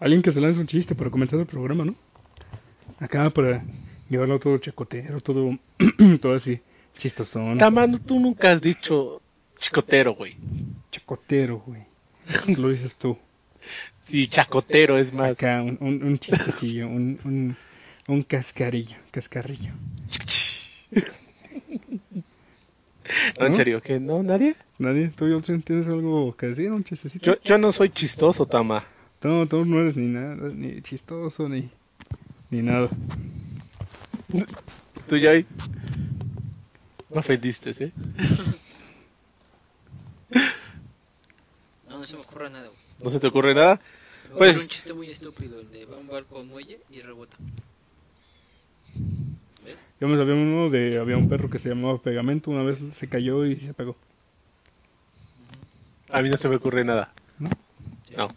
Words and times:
Alguien 0.00 0.22
que 0.22 0.32
se 0.32 0.40
lance 0.40 0.60
un 0.60 0.66
chiste 0.66 0.94
para 0.94 1.10
comenzar 1.10 1.38
el 1.40 1.46
programa, 1.46 1.84
¿no? 1.84 1.94
Acá 3.00 3.30
para 3.30 3.64
llevarlo 4.08 4.38
todo 4.38 4.58
chacotero, 4.58 5.20
todo, 5.20 5.58
todo 6.20 6.34
así, 6.34 6.60
chistosón. 6.96 7.58
Tamano, 7.58 7.98
tú 8.00 8.18
nunca 8.18 8.52
has 8.52 8.60
dicho 8.60 9.20
chicotero, 9.58 10.14
güey. 10.14 10.36
Chacotero, 10.90 11.62
güey. 11.66 11.82
Lo 12.56 12.68
dices 12.68 12.96
tú. 12.96 13.16
Sí, 14.00 14.28
chacotero 14.28 14.98
es 14.98 15.12
más. 15.12 15.32
Acá, 15.32 15.62
un, 15.62 15.78
un, 15.80 16.02
un 16.02 16.18
chistecillo, 16.18 16.86
un, 16.86 17.18
un, 17.24 17.56
un 18.06 18.22
cascarillo, 18.22 18.96
cascarrillo. 19.10 19.72
No, 23.38 23.46
en 23.46 23.54
serio, 23.54 23.80
¿qué? 23.82 23.98
¿No? 23.98 24.22
¿Nadie? 24.22 24.54
¿Nadie? 24.78 25.10
¿Tú, 25.16 25.28
Yolsen, 25.28 25.62
tienes 25.62 25.88
algo 25.88 26.36
que 26.36 26.46
decir? 26.48 26.70
¿Un 26.70 26.84
chistecito? 26.84 27.24
Yo, 27.24 27.40
yo 27.42 27.58
no 27.58 27.72
soy 27.72 27.88
chistoso, 27.90 28.46
Tama. 28.46 28.84
No, 29.22 29.46
tú 29.48 29.64
no 29.64 29.80
eres 29.80 29.96
ni 29.96 30.06
nada, 30.06 30.36
ni 30.54 30.80
chistoso, 30.82 31.48
ni, 31.48 31.68
ni 32.50 32.62
nada. 32.62 32.88
Tú, 35.08 35.16
Joy. 35.16 35.44
No 37.10 37.20
ofendiste, 37.20 37.70
¿eh? 37.84 37.92
No, 41.88 41.98
no 41.98 42.06
se 42.06 42.16
me 42.16 42.22
ocurre 42.22 42.50
nada, 42.50 42.66
güey. 42.68 42.78
¿No 43.02 43.10
se 43.10 43.18
te 43.20 43.26
ocurre 43.26 43.54
nada? 43.54 43.80
Me 44.30 44.36
Pues- 44.36 44.50
ocurre 44.56 44.62
un 44.64 44.68
chiste 44.68 44.92
muy 44.92 45.10
estúpido, 45.10 45.60
el 45.60 45.70
de 45.70 45.86
va 45.86 45.96
a 45.96 45.98
un 46.00 46.08
barco 46.08 46.38
al 46.38 46.46
muelle 46.46 46.80
y 46.90 47.00
rebota. 47.00 47.36
¿Ves? 49.64 49.86
Yo 50.00 50.08
me 50.08 50.16
sabía 50.16 50.34
uno 50.34 50.70
de, 50.70 50.98
había 50.98 51.16
un 51.16 51.28
perro 51.28 51.48
que 51.50 51.58
se 51.58 51.70
llamaba 51.70 51.98
Pegamento, 52.00 52.50
una 52.50 52.62
vez 52.62 52.78
se 52.92 53.08
cayó 53.08 53.44
y 53.46 53.58
se 53.58 53.74
pegó. 53.74 53.96
A 56.10 56.22
mí 56.22 56.28
no 56.30 56.36
se 56.36 56.48
me 56.48 56.56
ocurre 56.56 56.84
nada. 56.84 57.12
¿No? 57.38 57.50
No. 58.16 58.28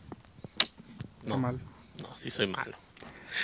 No, 1.25 1.37
mal. 1.37 1.59
no, 2.01 2.09
sí 2.17 2.29
soy 2.29 2.47
malo. 2.47 2.75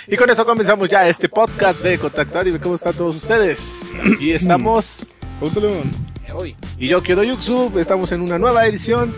Y 0.06 0.16
con 0.16 0.28
eso 0.28 0.44
comenzamos 0.44 0.88
ya 0.88 1.08
este 1.08 1.28
podcast 1.28 1.80
de 1.82 1.98
Contacto 1.98 2.38
Anime. 2.38 2.60
¿Cómo 2.60 2.74
están 2.74 2.92
todos 2.94 3.16
ustedes? 3.16 3.80
Aquí 4.14 4.32
estamos. 4.32 5.06
León. 5.40 5.90
Eh, 6.26 6.32
hoy. 6.32 6.56
Y 6.78 6.88
yo, 6.88 7.02
Kyodo 7.02 7.22
Yuxu, 7.24 7.72
estamos 7.78 8.12
en 8.12 8.20
una 8.20 8.38
nueva 8.38 8.66
edición 8.66 9.14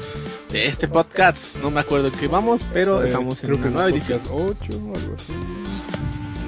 de 0.50 0.66
este 0.66 0.86
podcast. 0.86 1.56
No 1.56 1.70
me 1.70 1.80
acuerdo 1.80 2.08
en 2.08 2.14
qué 2.14 2.28
vamos, 2.28 2.64
pero 2.72 3.02
Eh, 3.02 3.06
estamos 3.06 3.42
en 3.42 3.48
creo 3.50 3.58
una 3.58 3.66
que 3.68 3.74
nueva 3.74 3.88
edición. 3.90 4.20
podcast 4.20 4.70
8 4.70 4.78
o 4.84 4.96
algo 4.96 5.14
así. 5.14 5.32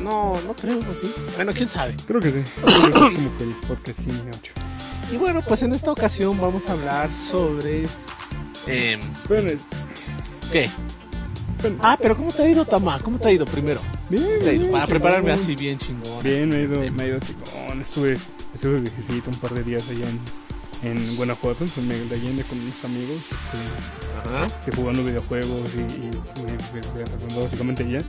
No, 0.02 0.40
no 0.46 0.54
creo, 0.54 0.78
¿o 0.78 0.94
¿sí? 0.94 1.12
Bueno, 1.36 1.52
quién 1.52 1.70
sabe. 1.70 1.96
Creo 2.06 2.20
que 2.20 2.30
sí. 2.30 2.42
Creo 2.62 2.82
que 2.82 2.88
es 2.90 2.94
como 3.16 3.38
que 3.38 3.44
el 3.44 3.54
podcast 3.66 4.00
cine 4.00 4.30
8. 4.38 4.52
Y 5.12 5.16
bueno, 5.16 5.42
pues 5.46 5.62
en 5.62 5.72
esta 5.72 5.90
ocasión 5.90 6.38
vamos 6.40 6.68
a 6.68 6.72
hablar 6.72 7.10
sobre... 7.12 7.86
Penes. 9.28 9.58
¿Qué? 10.52 10.70
Ah, 11.80 11.96
pero 12.00 12.16
¿cómo 12.16 12.32
te 12.32 12.42
ha 12.42 12.48
ido, 12.48 12.64
Tama? 12.64 12.98
¿Cómo 13.00 13.18
te 13.18 13.28
ha 13.28 13.32
ido 13.32 13.44
primero? 13.44 13.80
Bien, 14.08 14.24
¿Te 14.42 14.50
ha 14.50 14.52
ido? 14.52 14.70
Para 14.72 14.86
prepararme 14.86 15.32
así 15.32 15.54
bien 15.56 15.78
chingón. 15.78 16.22
Bien, 16.22 16.48
me 16.48 16.56
ha 16.56 16.60
ido, 16.60 16.80
me 16.92 17.02
ha 17.02 17.06
ido 17.06 17.18
chingón. 17.20 17.80
Estuve, 17.80 18.18
estuve 18.54 18.80
viejecito 18.80 19.30
un 19.30 19.36
par 19.38 19.52
de 19.54 19.62
días 19.62 19.88
allá 19.88 20.06
en, 20.08 20.20
en 20.90 21.16
Guanajuato, 21.16 21.64
en 21.76 22.12
Allende 22.12 22.42
con 22.44 22.58
unos 22.58 22.84
amigos. 22.84 23.18
Este, 23.18 24.68
este, 24.70 24.76
jugando 24.76 25.04
videojuegos 25.04 25.74
y, 25.76 25.80
y, 25.80 26.10
y- 26.10 27.40
básicamente 27.42 27.88
ya. 27.88 28.00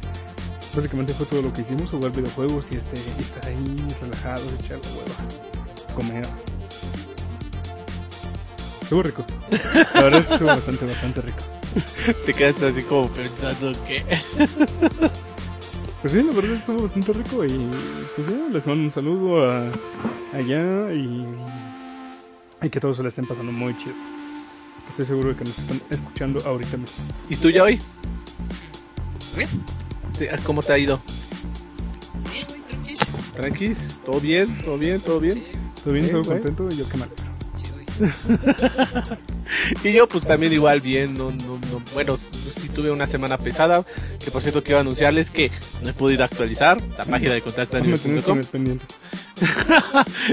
Básicamente 0.75 1.13
fue 1.13 1.25
todo 1.27 1.43
lo 1.43 1.53
que 1.53 1.61
hicimos, 1.61 1.89
jugar 1.91 2.11
videojuegos 2.11 2.65
y, 2.71 2.75
este, 2.75 2.97
y 2.97 3.21
estar 3.21 3.45
ahí 3.45 3.87
relajados, 4.01 4.43
echar 4.63 4.79
la 4.79 4.89
hueva, 4.89 5.93
comer. 5.95 6.25
Estuvo 8.81 9.03
rico. 9.03 9.23
La 9.93 10.01
verdad 10.03 10.19
es 10.21 10.25
que 10.27 10.33
estuvo 10.33 10.47
bastante, 10.49 10.85
bastante 10.85 11.21
rico. 11.21 11.37
Te 12.25 12.33
quedaste 12.33 12.65
así 12.67 12.83
como 12.83 13.07
pensando 13.09 13.71
que... 13.85 14.03
Pues 16.01 16.13
sí, 16.13 16.21
la 16.21 16.33
verdad 16.33 16.53
estuvo 16.53 16.83
bastante 16.83 17.13
rico 17.13 17.45
y 17.45 17.69
pues 18.15 18.27
sí, 18.27 18.35
les 18.51 18.67
mando 18.67 18.83
un 18.83 18.91
saludo 18.91 19.49
a 19.49 19.59
allá 20.33 20.91
y, 20.93 21.25
y 22.61 22.69
que 22.69 22.79
todos 22.81 22.97
se 22.97 23.03
la 23.03 23.09
estén 23.09 23.25
pasando 23.25 23.51
muy 23.53 23.73
chido. 23.77 23.93
Estoy 24.89 25.05
seguro 25.05 25.29
de 25.29 25.35
que 25.35 25.45
nos 25.45 25.57
están 25.57 25.81
escuchando 25.89 26.45
ahorita 26.45 26.75
mismo. 26.77 26.97
¿Y 27.29 27.37
tú, 27.37 27.49
Joy? 27.49 27.79
Bien. 29.37 29.47
Te- 30.19 30.29
¿Cómo 30.43 30.61
te 30.61 30.73
ha 30.73 30.77
ido? 30.77 30.99
Bien, 32.33 32.45
güey, 32.49 32.59
tranquis. 32.61 32.99
¿Tranquis? 33.33 33.77
¿Todo 34.05 34.19
bien? 34.19 34.57
¿Todo 34.63 34.77
bien? 34.77 34.99
¿Todo 34.99 35.19
bien? 35.21 35.41
¿Todo 35.83 35.93
bien? 35.93 36.11
¿Todo 36.11 36.23
contento? 36.23 36.67
Y 36.69 36.75
yo 36.75 36.89
qué 36.89 36.97
mal. 36.97 37.09
Y 39.83 39.91
yo 39.93 40.07
pues 40.07 40.25
también 40.25 40.51
igual 40.53 40.81
bien, 40.81 41.13
no, 41.13 41.29
no, 41.31 41.59
no, 41.71 41.81
bueno, 41.93 42.17
sí 42.17 42.69
tuve 42.69 42.89
una 42.91 43.05
semana 43.07 43.37
pesada, 43.37 43.85
que 44.23 44.31
por 44.31 44.41
cierto 44.41 44.63
quiero 44.63 44.79
anunciarles 44.79 45.29
que 45.29 45.51
no 45.83 45.89
he 45.89 45.93
podido 45.93 46.23
actualizar 46.23 46.81
la 46.97 47.05
página 47.05 47.33
de 47.33 47.41
contacto. 47.41 47.77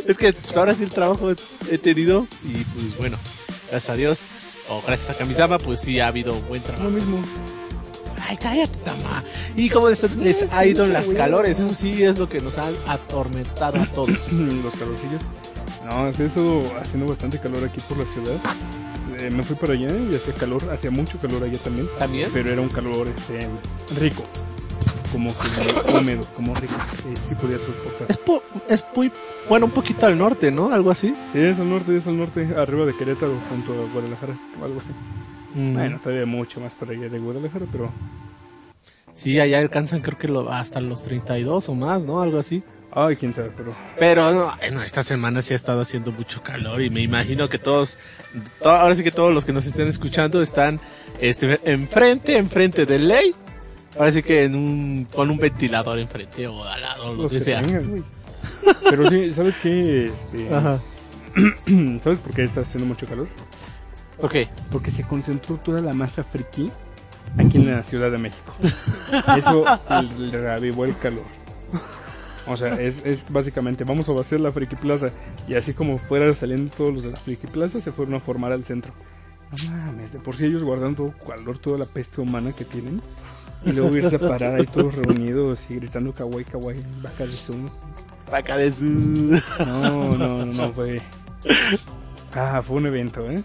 Es 0.06 0.16
que 0.16 0.32
pues, 0.32 0.56
ahora 0.56 0.75
sí 0.75 0.84
el 0.84 0.91
trabajo 0.91 1.32
he 1.70 1.78
tenido 1.78 2.26
y 2.44 2.65
pues 2.65 2.97
bueno, 2.99 3.19
gracias 3.70 3.91
a 3.91 3.97
Dios, 3.97 4.20
o 4.69 4.81
gracias 4.87 5.10
a 5.10 5.15
Kamisama, 5.19 5.59
pues 5.59 5.81
sí 5.81 6.00
ha 6.00 6.06
habido 6.06 6.34
buen 6.43 6.60
Lo 6.62 6.66
trabajo. 6.69 6.91
mismo. 6.91 7.19
Ay, 8.28 8.37
cállate, 8.37 8.76
Tama. 8.84 9.25
Y 9.56 9.69
cómo 9.70 9.88
les, 9.88 10.16
les 10.16 10.53
ha 10.53 10.65
ido 10.65 10.84
en 10.84 10.93
las 10.93 11.06
calores, 11.09 11.59
eso 11.59 11.75
sí 11.75 12.04
es 12.04 12.19
lo 12.19 12.28
que 12.28 12.41
nos 12.41 12.59
han 12.59 12.72
atormentado 12.87 13.81
a 13.81 13.87
todos. 13.87 14.10
Los 14.31 14.75
calorcillos. 14.76 15.22
No, 15.91 16.12
sí, 16.12 16.23
estuvo 16.23 16.65
haciendo 16.81 17.06
bastante 17.06 17.39
calor 17.39 17.65
aquí 17.65 17.81
por 17.89 17.99
la 17.99 18.05
ciudad. 18.05 18.37
Eh, 19.19 19.31
me 19.31 19.43
fui 19.43 19.56
para 19.56 19.73
allá 19.73 19.89
y 20.11 20.15
hacía 20.15 20.33
calor, 20.34 20.62
hacía 20.73 20.91
mucho 20.91 21.19
calor 21.19 21.43
allá 21.43 21.59
también. 21.59 21.87
¿También? 21.99 22.31
Pero 22.33 22.51
era 22.53 22.61
un 22.61 22.69
calor 22.69 23.09
este, 23.09 23.49
rico. 23.99 24.25
Como 25.12 25.29
que 25.31 25.99
húmedo, 25.99 26.25
como 26.37 26.55
rico. 26.55 26.75
Sí, 27.03 27.09
sí 27.29 27.34
podía 27.34 27.59
soportar. 27.59 28.06
Es, 28.09 28.17
po- 28.17 28.43
es 28.69 28.84
muy, 28.95 29.11
bueno, 29.49 29.67
un 29.67 29.73
poquito 29.73 30.06
al 30.06 30.17
norte, 30.17 30.53
¿no? 30.53 30.73
Algo 30.73 30.93
así. 30.93 31.12
Sí, 31.33 31.41
es 31.41 31.59
al 31.59 31.69
norte, 31.69 31.97
es 31.97 32.06
al 32.06 32.17
norte, 32.17 32.49
arriba 32.56 32.87
de 32.87 32.95
Querétaro, 32.97 33.33
junto 33.50 33.73
a 33.73 33.93
Guadalajara, 33.93 34.39
o 34.61 34.65
algo 34.65 34.79
así. 34.81 34.91
Mm. 35.55 35.75
Bueno, 35.75 36.00
todavía 36.00 36.27
mucho 36.27 36.61
más 36.61 36.73
para 36.75 36.93
allá 36.93 37.09
de 37.09 37.19
Guadalajara, 37.19 37.67
pero... 37.73 37.91
Sí, 39.12 39.41
allá 39.41 39.59
alcanzan 39.59 40.00
creo 40.00 40.17
que 40.17 40.29
lo, 40.29 40.50
hasta 40.53 40.81
los 40.81 41.03
32 41.03 41.69
o 41.69 41.75
más, 41.75 42.05
¿no? 42.05 42.23
Algo 42.23 42.39
así. 42.39 42.62
Ay, 42.93 43.15
quién 43.17 43.33
sabe, 43.33 43.51
pero... 43.56 43.75
Pero 43.99 44.33
no, 44.33 44.53
no, 44.73 44.83
esta 44.83 45.03
semana 45.05 45.43
sí 45.43 45.53
ha 45.53 45.56
estado 45.56 45.81
haciendo 45.81 46.11
mucho 46.11 46.43
calor 46.43 46.83
y 46.83 46.91
me 46.91 47.01
imagino 47.01 47.49
que 47.49 47.59
todos, 47.59 47.99
to- 48.61 48.69
ahora 48.69 48.95
sí 48.97 49.05
que 49.05 49.12
todos 49.12 49.33
los 49.33 49.45
que 49.45 49.53
nos 49.53 49.65
estén 49.67 49.87
escuchando 49.87 50.43
están 50.43 50.81
este, 51.21 51.61
enfrente, 51.65 52.37
enfrente 52.37 52.87
de 52.87 52.99
ley. 52.99 53.34
Ahora 53.97 54.11
sí 54.11 54.23
que 54.25 54.45
en 54.45 54.55
un, 54.56 55.05
con 55.05 55.31
un 55.31 55.39
ventilador 55.39 55.99
enfrente 56.00 56.47
o 56.49 56.65
al 56.65 56.81
lado, 56.81 57.15
lo 57.15 57.29
que 57.29 57.39
sea. 57.41 57.61
tengan. 57.62 58.05
Pero 58.91 59.09
sí, 59.09 59.33
¿sabes 59.34 59.56
qué? 59.59 60.06
Este, 60.06 60.53
Ajá. 60.55 60.79
¿Sabes 62.03 62.19
por 62.19 62.33
qué 62.34 62.43
está 62.45 62.61
haciendo 62.62 62.87
mucho 62.89 63.06
calor? 63.06 63.29
Ok. 64.21 64.34
Porque 64.73 64.91
se 64.91 65.06
concentró 65.06 65.56
toda 65.59 65.81
la 65.81 65.93
masa 65.93 66.25
friki 66.25 66.71
aquí 67.39 67.59
en 67.59 67.75
la 67.77 67.83
Ciudad 67.83 68.11
de 68.11 68.19
México. 68.19 68.55
Eso 69.37 69.64
le 70.19 70.41
reavivó 70.41 70.85
el 70.85 70.97
calor. 70.99 71.25
O 72.46 72.56
sea, 72.56 72.81
es, 72.81 73.04
es 73.06 73.31
básicamente, 73.31 73.84
vamos 73.84 74.08
a 74.08 74.12
vaciar 74.12 74.40
la 74.40 74.52
Friki 74.52 74.76
Plaza. 74.76 75.10
Y 75.48 75.54
así 75.54 75.75
como 75.75 75.98
fueran 75.98 76.34
saliendo 76.34 76.75
todos 76.76 76.92
los 76.92 77.02
de 77.04 77.12
la 77.12 77.16
Friki 77.19 77.46
Plaza, 77.46 77.81
se 77.81 77.92
fueron 77.92 78.14
a 78.14 78.20
formar 78.20 78.52
al 78.52 78.64
centro. 78.64 78.92
No 79.50 79.76
mames, 79.76 80.12
de 80.12 80.20
por 80.20 80.37
sí 80.37 80.46
ellos 80.46 80.62
guardando 80.62 81.12
calor, 81.26 81.58
toda 81.58 81.78
la 81.78 81.87
peste 81.87 82.20
humana 82.20 82.52
que 82.52 82.64
tienen. 82.64 83.00
Y 83.64 83.72
luego 83.72 83.94
irse 83.96 84.16
a 84.16 84.19
parar 84.19 84.54
ahí 84.54 84.66
todos 84.66 84.94
reunidos 84.94 85.70
y 85.70 85.76
gritando 85.76 86.12
kawaii, 86.14 86.44
kawaii, 86.44 86.82
baja 87.02 87.26
de 87.26 87.32
zoom. 87.32 87.69
Acá 88.32 88.56
de 88.56 88.72
su... 88.72 88.84
No, 88.84 89.40
no, 90.16 90.16
no, 90.16 90.46
no, 90.46 90.72
fue... 90.72 91.00
Ah, 92.34 92.62
fue 92.62 92.76
un 92.76 92.87
evento, 92.87 93.28
¿eh? 93.28 93.42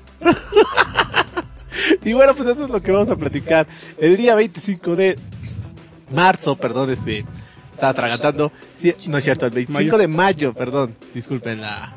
Y 2.04 2.14
bueno, 2.14 2.36
pues 2.36 2.48
eso 2.50 2.66
es 2.66 2.70
lo 2.70 2.82
que 2.82 2.92
vamos 2.92 3.10
a 3.10 3.16
platicar. 3.16 3.68
El 3.98 4.16
día 4.16 4.36
25 4.36 4.96
de 4.96 5.18
marzo, 6.14 6.56
perdón, 6.56 6.92
este, 6.92 7.26
estaba 7.76 7.92
atragantando. 7.92 8.52
Sí, 8.74 8.94
no 9.08 9.18
es 9.18 9.24
cierto, 9.24 9.46
el 9.46 9.52
25 9.52 9.84
Mayo. 9.84 9.98
de 9.98 10.08
mayo, 10.08 10.54
perdón, 10.54 10.96
disculpen 11.14 11.62
la, 11.62 11.96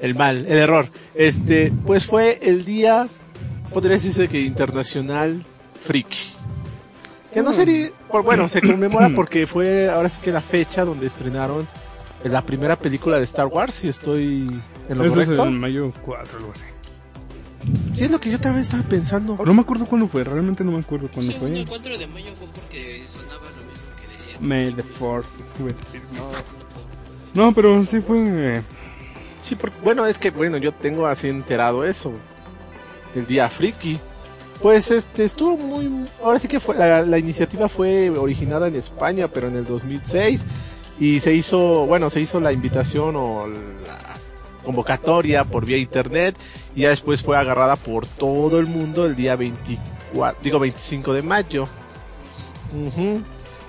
el 0.00 0.14
mal, 0.14 0.38
el 0.46 0.58
error. 0.58 0.88
Este, 1.14 1.72
pues 1.86 2.06
fue 2.06 2.38
el 2.42 2.64
día, 2.64 3.06
podría 3.72 3.92
decirse 3.92 4.28
que 4.28 4.40
internacional 4.40 5.44
friki. 5.82 6.32
Que 7.32 7.42
no 7.42 7.52
sería, 7.52 7.90
por, 8.10 8.22
bueno, 8.24 8.48
se 8.48 8.60
conmemora 8.60 9.10
porque 9.14 9.46
fue 9.46 9.88
ahora 9.88 10.08
sí 10.08 10.18
que 10.22 10.32
la 10.32 10.40
fecha 10.40 10.84
donde 10.84 11.06
estrenaron 11.06 11.68
la 12.24 12.42
primera 12.44 12.76
película 12.76 13.18
de 13.18 13.24
Star 13.24 13.46
Wars, 13.46 13.74
si 13.74 13.88
estoy 13.88 14.60
en 14.88 14.98
lo 14.98 15.04
Eso 15.04 15.20
es 15.20 15.26
correcto. 15.26 15.46
en 15.46 15.60
mayo 15.60 15.92
4, 16.04 16.38
algo 16.38 16.52
así. 16.52 16.64
Sí, 17.92 18.04
es 18.04 18.10
lo 18.10 18.18
que 18.20 18.30
yo 18.30 18.40
también 18.40 18.62
estaba 18.62 18.82
pensando. 18.82 19.38
No 19.44 19.54
me 19.54 19.60
acuerdo 19.60 19.84
cuándo 19.84 20.08
fue, 20.08 20.24
realmente 20.24 20.64
no 20.64 20.72
me 20.72 20.78
acuerdo 20.78 21.08
cuándo 21.12 21.30
Según 21.30 21.50
fue. 21.50 21.60
el 21.60 21.66
4 21.68 21.98
de 21.98 22.06
mayo 22.06 22.32
fue 22.38 22.48
porque 22.48 23.02
sonaba 23.06 23.47
May 24.40 24.72
the 24.72 24.82
fourth 24.82 25.26
with. 25.60 25.74
No, 27.34 27.46
no, 27.46 27.54
pero 27.54 27.84
sí 27.84 28.00
fue. 28.00 28.62
Sí, 29.42 29.54
porque, 29.54 29.76
bueno, 29.82 30.06
es 30.06 30.18
que, 30.18 30.30
bueno, 30.30 30.56
yo 30.56 30.72
tengo 30.72 31.06
así 31.06 31.28
enterado 31.28 31.84
eso. 31.84 32.12
El 33.14 33.26
día 33.26 33.48
friki. 33.48 33.98
Pues 34.62 34.90
este 34.90 35.24
estuvo 35.24 35.56
muy. 35.56 36.08
Ahora 36.22 36.38
sí 36.38 36.48
que 36.48 36.58
fue, 36.58 36.74
la, 36.76 37.02
la 37.02 37.18
iniciativa 37.18 37.68
fue 37.68 38.10
originada 38.10 38.66
en 38.66 38.74
España, 38.74 39.28
pero 39.28 39.48
en 39.48 39.56
el 39.56 39.64
2006. 39.64 40.44
Y 40.98 41.20
se 41.20 41.32
hizo, 41.32 41.86
bueno, 41.86 42.10
se 42.10 42.20
hizo 42.20 42.40
la 42.40 42.50
invitación 42.50 43.14
o 43.14 43.46
la 43.46 44.16
convocatoria 44.64 45.44
por 45.44 45.64
vía 45.64 45.78
internet. 45.78 46.36
Y 46.74 46.82
ya 46.82 46.88
después 46.88 47.22
fue 47.22 47.36
agarrada 47.36 47.76
por 47.76 48.06
todo 48.06 48.58
el 48.58 48.66
mundo 48.66 49.06
el 49.06 49.14
día 49.14 49.36
24, 49.36 50.40
digo 50.42 50.58
25 50.58 51.12
de 51.12 51.22
mayo. 51.22 51.68
Ujú. 52.74 53.22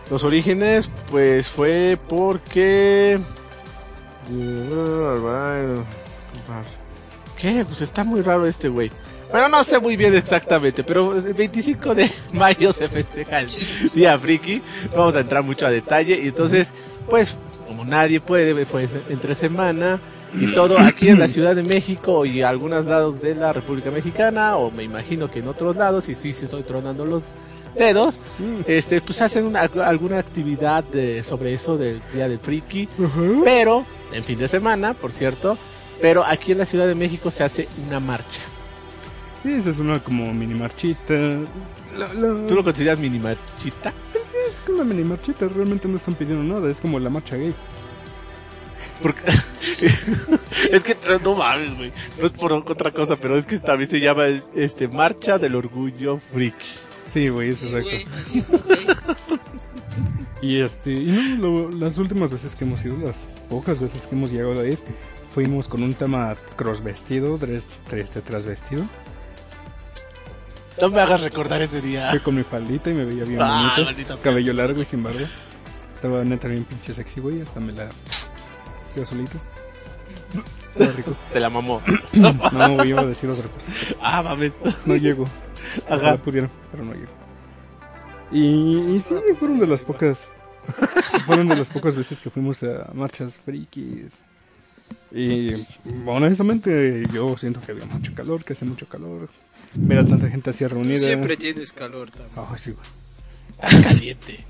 Los 0.09 0.23
orígenes, 0.23 0.89
pues 1.11 1.47
fue 1.47 1.97
porque. 2.07 3.19
¿Qué? 7.37 7.65
Pues 7.65 7.81
está 7.81 8.03
muy 8.03 8.21
raro 8.21 8.45
este 8.45 8.69
güey. 8.69 8.91
Bueno, 9.31 9.47
no 9.47 9.63
sé 9.63 9.79
muy 9.79 9.95
bien 9.95 10.15
exactamente, 10.15 10.83
pero 10.83 11.15
el 11.15 11.33
25 11.35 11.93
de 11.93 12.11
mayo 12.33 12.73
se 12.73 12.89
festeja 12.89 13.41
el 13.41 13.47
día 13.93 14.17
friki. 14.17 14.61
No 14.91 14.97
vamos 14.97 15.15
a 15.15 15.19
entrar 15.19 15.43
mucho 15.43 15.67
a 15.67 15.69
detalle. 15.69 16.19
Y 16.19 16.29
entonces, 16.29 16.73
pues, 17.07 17.37
como 17.67 17.85
nadie 17.85 18.19
puede, 18.19 18.65
fue 18.65 18.89
entre 19.09 19.35
semana 19.35 19.99
y 20.33 20.51
todo 20.53 20.79
aquí 20.79 21.09
en 21.09 21.19
la 21.19 21.27
Ciudad 21.29 21.55
de 21.55 21.63
México 21.63 22.25
y 22.25 22.41
algunos 22.41 22.85
lados 22.87 23.21
de 23.21 23.35
la 23.35 23.53
República 23.53 23.91
Mexicana, 23.91 24.57
o 24.57 24.71
me 24.71 24.83
imagino 24.83 25.29
que 25.29 25.39
en 25.39 25.47
otros 25.47 25.75
lados, 25.75 26.09
y 26.09 26.15
sí, 26.15 26.33
sí 26.33 26.45
estoy 26.45 26.63
tronando 26.63 27.05
los 27.05 27.23
dedos, 27.77 28.19
este, 28.67 29.01
pues 29.01 29.21
hacen 29.21 29.45
una- 29.47 29.61
alguna 29.61 30.17
actividad 30.19 30.83
de- 30.83 31.23
sobre 31.23 31.53
eso 31.53 31.77
del 31.77 32.01
día 32.13 32.27
del 32.27 32.39
friki, 32.39 32.87
pero 33.43 33.85
en 34.11 34.23
fin 34.23 34.37
de 34.39 34.47
semana, 34.47 34.93
por 34.93 35.11
cierto, 35.11 35.57
pero 36.01 36.23
aquí 36.25 36.51
en 36.53 36.57
la 36.59 36.65
Ciudad 36.65 36.87
de 36.87 36.95
México 36.95 37.29
se 37.31 37.43
hace 37.43 37.67
una 37.87 37.99
marcha. 37.99 38.41
Sí, 39.43 39.53
esa 39.53 39.69
es 39.69 39.79
una 39.79 39.99
como 39.99 40.33
mini 40.33 40.53
marchita. 40.53 41.13
La, 41.13 42.13
la- 42.13 42.45
¿Tú 42.47 42.55
lo 42.55 42.63
consideras 42.63 42.99
mini 42.99 43.19
marchita? 43.19 43.93
Sí, 44.13 44.35
es 44.49 44.59
como 44.65 44.81
una 44.81 44.93
mini 44.93 45.07
marchita, 45.07 45.47
realmente 45.47 45.87
no 45.87 45.97
están 45.97 46.13
pidiendo 46.15 46.43
nada, 46.43 46.69
es 46.69 46.81
como 46.81 46.99
la 46.99 47.09
marcha 47.09 47.35
gay. 47.37 47.53
Porque 49.01 49.21
es 50.71 50.83
que 50.83 50.97
no 51.23 51.35
mames, 51.35 51.75
güey. 51.77 51.91
No 52.19 52.25
es 52.25 52.31
por 52.33 52.51
otra 52.51 52.91
cosa, 52.91 53.15
pero 53.15 53.37
es 53.37 53.45
que 53.45 53.57
también 53.59 53.89
se 53.89 53.99
llama 54.01 54.25
este 54.55 54.87
Marcha 54.89 55.37
del 55.37 55.55
Orgullo 55.55 56.19
Friki. 56.33 56.65
Sí, 57.09 57.27
güey, 57.29 57.49
es 57.49 57.59
Sí, 57.59 57.67
exacto. 57.75 58.63
güey. 58.67 58.85
Y 60.41 60.61
este, 60.61 60.91
y 60.93 61.37
no, 61.37 61.47
lo- 61.49 61.69
las 61.71 61.97
últimas 61.97 62.31
veces 62.31 62.55
que 62.55 62.63
hemos 62.63 62.83
ido, 62.85 62.95
las 62.97 63.27
pocas 63.49 63.77
veces 63.81 64.07
que 64.07 64.15
hemos 64.15 64.31
llegado 64.31 64.61
a 64.61 64.65
ir, 64.65 64.79
fuimos 65.33 65.67
con 65.67 65.83
un 65.83 65.93
tema 65.93 66.33
cross 66.55 66.81
vestido, 66.81 67.37
tres, 67.37 67.65
tres 67.89 68.13
de 68.13 68.21
trasvestido. 68.21 68.85
No 70.81 70.89
me 70.89 71.01
hagas 71.01 71.19
recordar 71.21 71.61
ese 71.61 71.81
día. 71.81 72.09
Fui 72.11 72.19
con 72.19 72.35
mi 72.35 72.43
faldita 72.43 72.89
y 72.89 72.93
me 72.93 73.03
veía 73.03 73.25
bien 73.25 73.39
Ah, 73.41 73.73
bonito. 73.83 74.17
Cabello 74.23 74.53
largo 74.53 74.81
y 74.81 74.85
sin 74.85 75.03
barba. 75.03 75.27
Estaba 75.95 76.23
neta 76.23 76.47
bien 76.47 76.63
pinche 76.63 76.93
sexy, 76.93 77.19
güey. 77.19 77.41
Hasta 77.41 77.59
me 77.59 77.73
la. 77.73 77.89
Yo 78.95 79.05
solito. 79.05 79.37
Estaba 80.71 80.91
rico. 80.93 81.17
Se 81.33 81.39
la 81.41 81.49
mamó. 81.49 81.81
No, 82.13 82.75
güey, 82.75 82.89
iba 82.91 83.01
a 83.01 83.05
decir 83.05 83.29
otra 83.29 83.43
cosa. 83.49 83.67
Ah, 84.01 84.23
mames. 84.23 84.53
No 84.85 84.95
llego. 84.95 85.25
Ajá. 85.85 85.95
Ojalá 85.95 86.17
pudiera, 86.17 86.49
pero 86.71 86.83
no 86.85 86.93
llego. 86.93 87.11
Y, 88.31 88.93
y 88.95 88.99
sí, 88.99 89.15
fueron 89.39 89.59
de 89.59 89.67
las 89.67 89.81
pocas. 89.81 90.19
fueron 91.25 91.47
de 91.47 91.55
las 91.55 91.67
pocas 91.69 91.95
veces 91.95 92.19
que 92.19 92.29
fuimos 92.29 92.61
a 92.63 92.91
marchas 92.93 93.33
frikis. 93.37 94.15
Y 95.11 95.53
honestamente, 96.05 97.03
yo 97.13 97.35
siento 97.37 97.61
que 97.61 97.71
había 97.71 97.85
mucho 97.85 98.13
calor, 98.13 98.43
que 98.43 98.53
hace 98.53 98.65
mucho 98.65 98.87
calor. 98.87 99.29
Ver 99.73 99.99
a 99.99 100.05
tanta 100.05 100.29
gente 100.29 100.49
así 100.49 100.63
Tú 100.65 100.69
reunida. 100.75 100.97
siempre 100.97 101.37
tienes 101.37 101.71
calor 101.73 102.09
también. 102.09 102.31
Ah, 102.37 102.55
sí. 102.57 102.73
Está 103.61 103.81
caliente. 103.89 104.45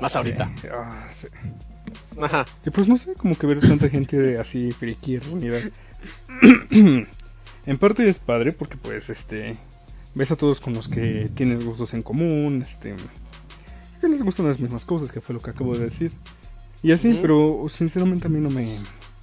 Más 0.00 0.14
ahorita. 0.16 0.50
Ah, 0.72 1.08
sí. 1.16 1.28
Ajá. 2.20 2.46
Y 2.64 2.70
pues 2.70 2.88
no 2.88 2.96
sé, 2.96 3.14
como 3.14 3.36
que 3.36 3.46
ver 3.46 3.60
tanta 3.60 3.88
gente 3.88 4.38
así 4.38 4.72
friki 4.72 5.18
reunida. 5.18 5.58
en 6.70 7.78
parte 7.78 8.08
es 8.08 8.18
padre 8.18 8.52
porque 8.52 8.76
pues 8.76 9.10
este 9.10 9.56
ves 10.16 10.32
a 10.32 10.36
todos 10.36 10.60
con 10.60 10.72
los 10.74 10.88
que 10.88 11.30
tienes 11.34 11.64
gustos 11.64 11.92
en 11.94 12.02
común, 12.02 12.62
este 12.66 12.96
que 14.00 14.08
les 14.08 14.22
gustan 14.22 14.48
las 14.48 14.58
mismas 14.58 14.84
cosas, 14.84 15.12
que 15.12 15.20
fue 15.20 15.34
lo 15.34 15.40
que 15.40 15.50
acabo 15.50 15.76
de 15.76 15.84
decir. 15.84 16.10
Y 16.82 16.92
así, 16.92 17.10
Ujú. 17.12 17.22
pero 17.22 17.66
sinceramente 17.68 18.26
a 18.26 18.30
mí 18.30 18.40
no 18.40 18.50
me 18.50 18.76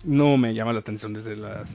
no 0.03 0.37
me 0.37 0.53
llama 0.53 0.73
la 0.73 0.79
atención 0.79 1.13
desde 1.13 1.35
las 1.35 1.67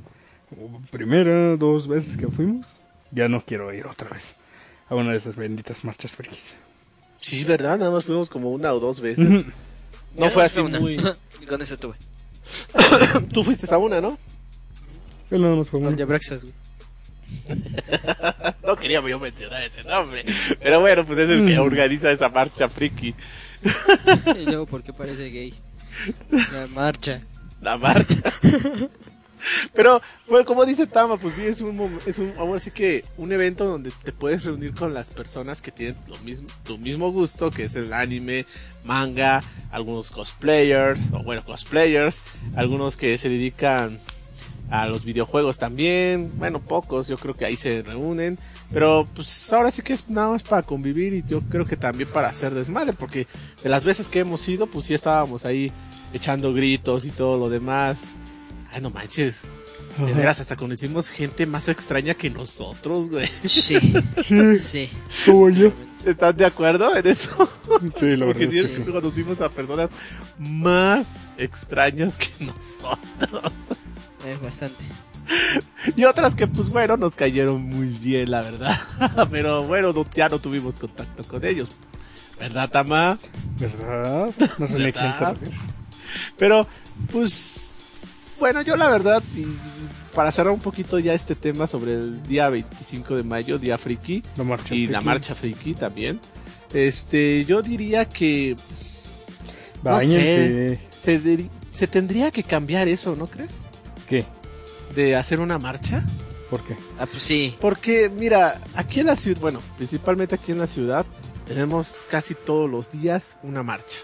primera 0.91 1.56
dos 1.56 1.88
veces 1.88 2.17
que 2.17 2.29
fuimos. 2.29 2.76
Ya 3.11 3.29
no 3.29 3.44
quiero 3.44 3.73
ir 3.73 3.87
otra 3.87 4.09
vez 4.11 4.37
a 4.88 4.94
una 4.94 5.12
de 5.12 5.19
esas 5.19 5.37
benditas 5.37 5.85
marchas 5.85 6.12
frikis. 6.12 6.56
Sí, 7.21 7.43
¿verdad? 7.44 7.79
Nada 7.79 7.91
más 7.91 8.05
fuimos 8.05 8.29
como 8.31 8.50
una 8.50 8.73
o 8.73 8.81
dos 8.81 9.00
veces. 9.00 9.44
No 10.17 10.26
Yo 10.26 10.31
fue 10.31 10.44
así 10.44 10.61
una. 10.61 10.79
muy... 10.79 10.99
Con 11.49 11.61
eso 11.62 11.76
tuve. 11.76 11.94
Tú 13.32 13.43
fuiste 13.44 13.73
a 13.73 13.79
una, 13.79 14.00
¿no? 14.00 14.19
Pero 15.29 15.43
nada 15.43 15.56
más 15.56 15.69
fue 15.69 15.81
una. 15.81 15.88
Al 15.88 15.97
de 15.97 16.05
Braxas, 16.05 16.43
güey. 16.43 16.55
No 18.62 18.76
quería 18.76 19.00
yo 19.06 19.19
mencionar 19.19 19.62
ese 19.62 19.82
nombre. 19.82 20.25
Pero 20.62 20.80
bueno, 20.80 21.06
pues 21.06 21.19
es 21.20 21.30
el 21.30 21.46
que 21.46 21.58
organiza 21.58 22.10
esa 22.10 22.28
marcha 22.28 22.69
friki. 22.69 23.14
Y 24.38 24.44
luego, 24.44 24.66
¿por 24.66 24.82
qué 24.82 24.92
parece 24.92 25.30
gay? 25.30 25.54
La 26.52 26.66
marcha. 26.66 27.20
La 27.62 27.78
marcha. 27.78 28.16
Pero, 29.72 30.02
bueno, 30.28 30.44
como 30.44 30.66
dice 30.66 30.86
Tama, 30.86 31.16
pues 31.16 31.34
sí, 31.34 31.46
es 31.46 31.60
un, 31.60 32.00
es 32.06 32.19
un, 32.19 32.32
ahora 32.38 32.58
sí 32.58 32.70
que 32.70 33.04
un 33.16 33.32
evento 33.32 33.64
donde 33.64 33.92
te 34.02 34.12
puedes 34.12 34.44
reunir 34.44 34.75
con 34.75 34.92
las 34.92 35.08
personas 35.08 35.62
que 35.62 35.70
tienen 35.70 35.96
lo 36.08 36.19
mismo, 36.19 36.48
tu 36.64 36.76
mismo 36.76 37.10
gusto, 37.12 37.50
que 37.50 37.64
es 37.64 37.76
el 37.76 37.92
anime, 37.92 38.46
manga, 38.84 39.42
algunos 39.70 40.11
cosplayers, 40.11 41.00
o 41.12 41.23
bueno, 41.23 41.44
cosplayers, 41.44 42.20
algunos 42.56 42.97
que 42.97 43.16
se 43.16 43.28
dedican 43.28 43.99
a 44.70 44.87
los 44.87 45.04
videojuegos 45.04 45.58
también, 45.58 46.30
bueno, 46.37 46.60
pocos, 46.60 47.08
yo 47.08 47.16
creo 47.16 47.34
que 47.34 47.44
ahí 47.46 47.56
se 47.56 47.82
reúnen, 47.82 48.38
pero 48.72 49.06
pues 49.14 49.50
ahora 49.52 49.70
sí 49.70 49.80
que 49.82 49.94
es 49.94 50.08
nada 50.10 50.30
más 50.30 50.42
para 50.42 50.62
convivir 50.62 51.14
y 51.14 51.25
yo 51.26 51.40
creo 51.40 51.64
que 51.64 51.76
también 51.76 52.08
para 52.10 52.28
hacer 52.28 52.52
desmadre, 52.52 52.92
porque 52.92 53.26
de 53.62 53.68
las 53.70 53.84
veces 53.84 54.08
que 54.08 54.20
hemos 54.20 54.46
ido, 54.48 54.66
pues 54.66 54.87
sí 54.87 54.94
estábamos 54.94 55.44
ahí 55.44 55.72
echando 56.12 56.52
gritos 56.52 57.04
y 57.04 57.10
todo 57.10 57.38
lo 57.38 57.48
demás. 57.48 57.98
Ay, 58.72 58.82
no 58.82 58.90
manches. 58.90 59.42
De 59.98 60.12
veras, 60.12 60.38
hasta 60.40 60.54
conocimos 60.54 61.08
gente 61.10 61.44
más 61.44 61.68
extraña 61.68 62.14
que 62.14 62.30
nosotros, 62.30 63.08
güey. 63.08 63.26
Sí, 63.44 63.78
Sí, 64.56 64.88
como 65.26 65.48
yo. 65.50 65.72
¿Están 66.04 66.37
de 66.37 66.44
acuerdo 66.44 66.94
en 66.94 67.04
eso? 67.06 67.50
Sí, 67.98 68.14
la 68.16 68.26
Porque 68.26 68.46
verdad. 68.46 68.62
sí, 68.62 68.68
sí. 68.68 68.82
conocimos 68.82 69.40
a 69.40 69.48
personas 69.48 69.90
más 70.38 71.04
extrañas 71.37 72.14
que 72.16 72.44
nosotros. 72.44 73.52
Bastante. 74.49 74.85
Y 75.95 76.05
otras 76.05 76.35
que, 76.35 76.47
pues 76.47 76.71
bueno, 76.71 76.97
nos 76.97 77.14
cayeron 77.14 77.61
muy 77.62 77.88
bien, 77.88 78.31
la 78.31 78.40
verdad. 78.40 78.78
Pero 79.31 79.62
bueno, 79.64 79.93
no- 79.93 80.07
ya 80.14 80.28
no 80.31 80.38
tuvimos 80.38 80.75
contacto 80.76 81.23
con 81.25 81.45
ellos. 81.45 81.71
¿Verdad, 82.40 82.71
Tama? 82.71 83.19
¿Verdad? 83.59 84.31
No 84.59 84.67
¿Verdad? 84.69 85.37
refieres. 85.37 85.61
Pero, 86.38 86.67
pues, 87.12 87.73
bueno, 88.40 88.62
yo 88.62 88.76
la 88.76 88.88
verdad, 88.88 89.23
y 89.37 89.45
para 90.14 90.33
cerrar 90.33 90.55
un 90.55 90.61
poquito 90.61 90.99
ya 90.99 91.12
este 91.12 91.35
tema 91.35 91.67
sobre 91.67 91.93
el 91.95 92.23
día 92.23 92.49
25 92.49 93.14
de 93.17 93.23
mayo, 93.25 93.59
día 93.59 93.76
friki, 93.76 94.23
La 94.37 94.45
marcha. 94.45 94.75
y 94.75 94.87
la 94.87 94.99
friki. 95.00 95.05
marcha 95.05 95.35
friki 95.35 95.75
también, 95.75 96.21
este, 96.73 97.45
yo 97.45 97.61
diría 97.61 98.07
que 98.09 98.57
no 99.85 99.90
Báñense. 99.90 100.78
se, 101.02 101.49
se 101.75 101.87
tendría 101.87 102.31
que 102.31 102.43
cambiar 102.45 102.88
eso, 102.88 103.14
¿no 103.17 103.26
crees? 103.26 103.50
¿Qué? 104.09 104.25
De 104.99 105.14
hacer 105.14 105.38
una 105.38 105.61
marcha. 105.61 106.02
¿Por 106.50 106.61
qué? 106.64 106.75
Ah, 106.99 107.07
pues 107.07 107.23
sí. 107.23 107.55
Porque, 107.61 108.09
mira, 108.11 108.61
aquí 108.75 108.99
en 108.99 109.07
la 109.07 109.14
ciudad, 109.14 109.40
bueno, 109.40 109.61
principalmente 109.76 110.35
aquí 110.35 110.50
en 110.50 110.59
la 110.59 110.67
ciudad, 110.67 111.07
tenemos 111.47 112.00
casi 112.11 112.35
todos 112.35 112.69
los 112.69 112.90
días 112.90 113.37
una 113.45 113.62
marcha. 113.62 114.00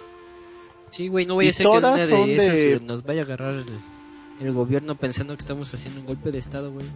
Sí, 0.91 1.09
güey, 1.09 1.27
no 1.27 1.35
voy 1.35 1.49
a 1.49 1.53
ser 1.53 1.67
que 1.69 1.79
una 1.79 1.97
de 1.97 2.37
esas 2.37 2.57
de- 2.57 2.81
nos 2.85 3.03
vaya 3.03 3.23
a 3.23 3.25
agarrar 3.25 3.55
el, 3.55 3.67
el 4.41 4.53
gobierno 4.53 4.95
pensando 4.95 5.37
que 5.37 5.41
estamos 5.41 5.75
haciendo 5.75 5.99
un 5.99 6.07
golpe 6.07 6.31
de 6.31 6.39
estado, 6.39 6.71
güey. 6.71 6.87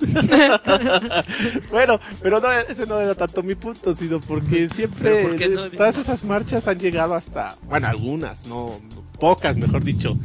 bueno, 1.70 2.00
pero 2.20 2.40
no, 2.40 2.50
ese 2.50 2.84
no 2.84 2.98
era 2.98 3.14
tanto 3.14 3.44
mi 3.44 3.54
punto, 3.54 3.94
sino 3.94 4.18
porque 4.18 4.68
siempre 4.70 5.36
todas 5.76 5.98
esas 5.98 6.24
marchas 6.24 6.66
han 6.66 6.80
llegado 6.80 7.14
hasta, 7.14 7.56
bueno, 7.68 7.86
algunas, 7.86 8.44
no, 8.46 8.80
pocas, 9.20 9.56
mejor 9.56 9.84
dicho, 9.84 10.16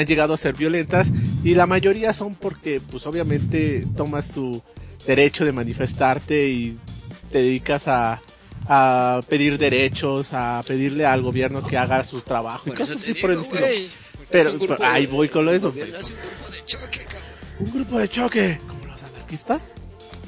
han 0.00 0.06
llegado 0.06 0.34
a 0.34 0.36
ser 0.36 0.54
violentas 0.54 1.10
y 1.44 1.54
la 1.54 1.66
mayoría 1.66 2.12
son 2.12 2.34
porque, 2.34 2.80
pues 2.80 3.06
obviamente 3.06 3.84
tomas 3.96 4.30
tu 4.30 4.62
derecho 5.06 5.44
de 5.44 5.52
manifestarte 5.52 6.48
y 6.48 6.76
te 7.30 7.38
dedicas 7.38 7.88
a, 7.88 8.20
a 8.68 9.20
pedir 9.28 9.58
derechos, 9.58 10.32
a 10.32 10.62
pedirle 10.66 11.06
al 11.06 11.22
gobierno 11.22 11.62
que 11.64 11.76
haga 11.76 12.02
su 12.04 12.20
trabajo 12.20 12.64
Por 12.66 12.76
cosas 12.76 12.98
así 12.98 13.14
por 13.14 13.30
el 13.30 13.38
estilo. 13.40 13.60
Pero- 14.30 14.48
es 14.50 14.54
un 14.54 14.58
grupo 14.58 14.76
pero 14.78 14.90
ahí 14.90 15.06
de- 15.06 15.12
voy 15.12 15.28
con 15.28 15.44
lo 15.44 15.50
el 15.52 15.58
eso, 15.58 15.72
pero- 15.72 15.86
un 15.86 16.00
grupo 16.00 16.50
de 16.52 16.64
choque, 16.64 17.00
cabrón. 17.04 17.28
Un 17.60 17.72
grupo 17.72 17.98
de 17.98 18.08
choque, 18.08 18.58
como 18.66 18.84
los 18.86 19.02
anarquistas. 19.02 19.70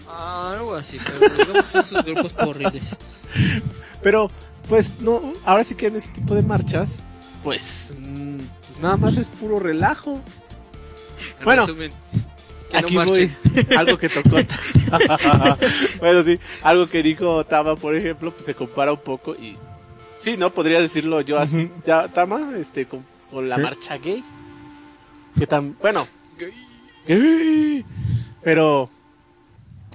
Ah, 0.09 0.55
algo 0.57 0.75
así, 0.75 0.99
pero 1.05 1.35
digamos 1.35 1.67
son 1.67 1.85
sus 1.85 2.03
grupos 2.05 2.35
horribles. 2.39 2.97
Pero, 4.03 4.31
pues, 4.69 5.01
no, 5.01 5.33
ahora 5.45 5.65
sí 5.65 5.75
que 5.75 5.89
en 5.89 5.97
ese 5.97 6.09
tipo 6.11 6.35
de 6.35 6.43
marchas, 6.43 6.93
pues, 7.45 7.95
mm, 7.99 8.39
nada 8.83 8.97
más 8.97 9.17
es 9.17 9.27
puro 9.27 9.59
relajo. 9.59 10.21
En 11.39 11.45
Bueno, 11.45 11.63
resumen, 11.63 11.93
que 12.71 12.77
Aquí 12.77 12.97
voy, 12.97 13.31
algo 13.77 13.99
que 13.99 14.09
tocó. 14.09 14.37
bueno, 16.01 16.23
sí, 16.23 16.39
algo 16.63 16.87
que 16.87 17.03
dijo 17.03 17.45
Tama, 17.45 17.77
por 17.77 17.95
ejemplo, 17.95 18.31
pues 18.33 18.45
se 18.45 18.55
compara 18.55 18.93
un 18.93 19.01
poco 19.01 19.35
y. 19.35 19.57
Sí, 20.21 20.37
¿no? 20.37 20.51
Podría 20.51 20.81
decirlo 20.81 21.21
yo 21.21 21.39
así. 21.39 21.71
Ya, 21.85 22.09
Tama, 22.09 22.53
este, 22.59 22.87
con, 22.87 23.05
con 23.31 23.49
la 23.49 23.57
marcha 23.57 23.97
gay. 23.97 24.23
Que 25.39 25.47
tan. 25.47 25.77
Bueno. 25.81 26.07
gay, 27.07 27.85
Pero. 28.43 28.91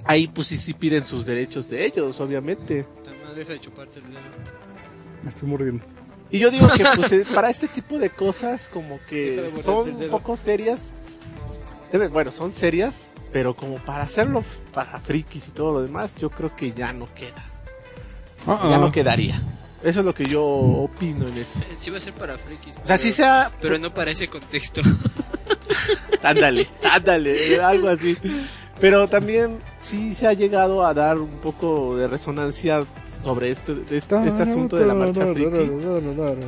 Ahí, 0.06 0.28
pues 0.28 0.48
sí, 0.48 0.58
sí 0.58 0.74
piden 0.74 1.06
sus 1.06 1.26
derechos 1.26 1.70
de 1.70 1.86
ellos, 1.86 2.20
obviamente. 2.20 2.86
Tama, 3.06 3.34
deja 3.36 3.54
de 3.54 3.60
chuparte 3.60 4.00
el 4.00 4.06
dedo. 4.06 4.20
Me 5.24 5.30
estoy 5.30 5.48
mordiendo. 5.48 5.86
Y 6.32 6.40
yo 6.40 6.50
digo 6.50 6.68
que 6.70 6.84
pues 6.96 7.12
eh, 7.12 7.26
para 7.34 7.50
este 7.50 7.68
tipo 7.68 8.00
de 8.00 8.10
cosas 8.10 8.68
como 8.68 9.00
que 9.08 9.52
son 9.64 9.90
un 9.96 10.10
poco 10.10 10.36
serias. 10.36 10.90
Debe- 11.92 12.10
bueno, 12.10 12.32
son 12.32 12.54
serias, 12.54 13.10
pero 13.32 13.54
como 13.56 13.76
para 13.76 14.04
hacerlo 14.04 14.44
para 14.74 15.00
frikis 15.00 15.50
y 15.50 15.52
todo 15.52 15.72
lo 15.74 15.82
demás, 15.84 16.16
yo 16.16 16.30
creo 16.30 16.56
que 16.56 16.72
ya 16.72 16.92
no 16.94 17.06
queda. 17.14 17.46
Ah, 18.48 18.68
Ya 18.72 18.78
no 18.80 18.92
quedaría. 18.92 19.40
Eso 19.84 20.00
es 20.00 20.06
lo 20.06 20.14
que 20.16 20.24
yo 20.26 20.44
opino 20.44 21.28
en 21.28 21.38
eso. 21.38 21.60
Sí 21.78 21.92
va 21.92 21.98
a 21.98 22.02
ser 22.02 22.14
para 22.14 22.38
frikis. 22.38 22.76
O 22.84 22.88
sea, 22.88 22.98
sí 22.98 23.12
sea... 23.12 23.52
Pero 23.62 23.78
no 23.78 23.94
para 23.94 24.12
ese 24.12 24.28
contexto. 24.30 24.82
Ándale, 26.24 26.68
ándale, 26.90 27.60
algo 27.62 27.90
así. 27.90 28.18
Pero 28.80 29.08
también 29.10 29.58
sí 29.84 30.14
se 30.16 30.28
ha 30.28 30.34
llegado 30.34 30.84
a 30.86 30.94
dar 30.96 31.20
un 31.20 31.30
poco 31.30 31.96
de 31.96 32.08
resonancia 32.08 32.86
sobre 33.24 33.52
este, 33.52 33.74
este, 33.92 33.96
este 34.26 34.42
asunto 34.42 34.76
de 34.78 34.86
la 34.88 34.94
marcha 34.96 35.24
friki. 35.34 35.50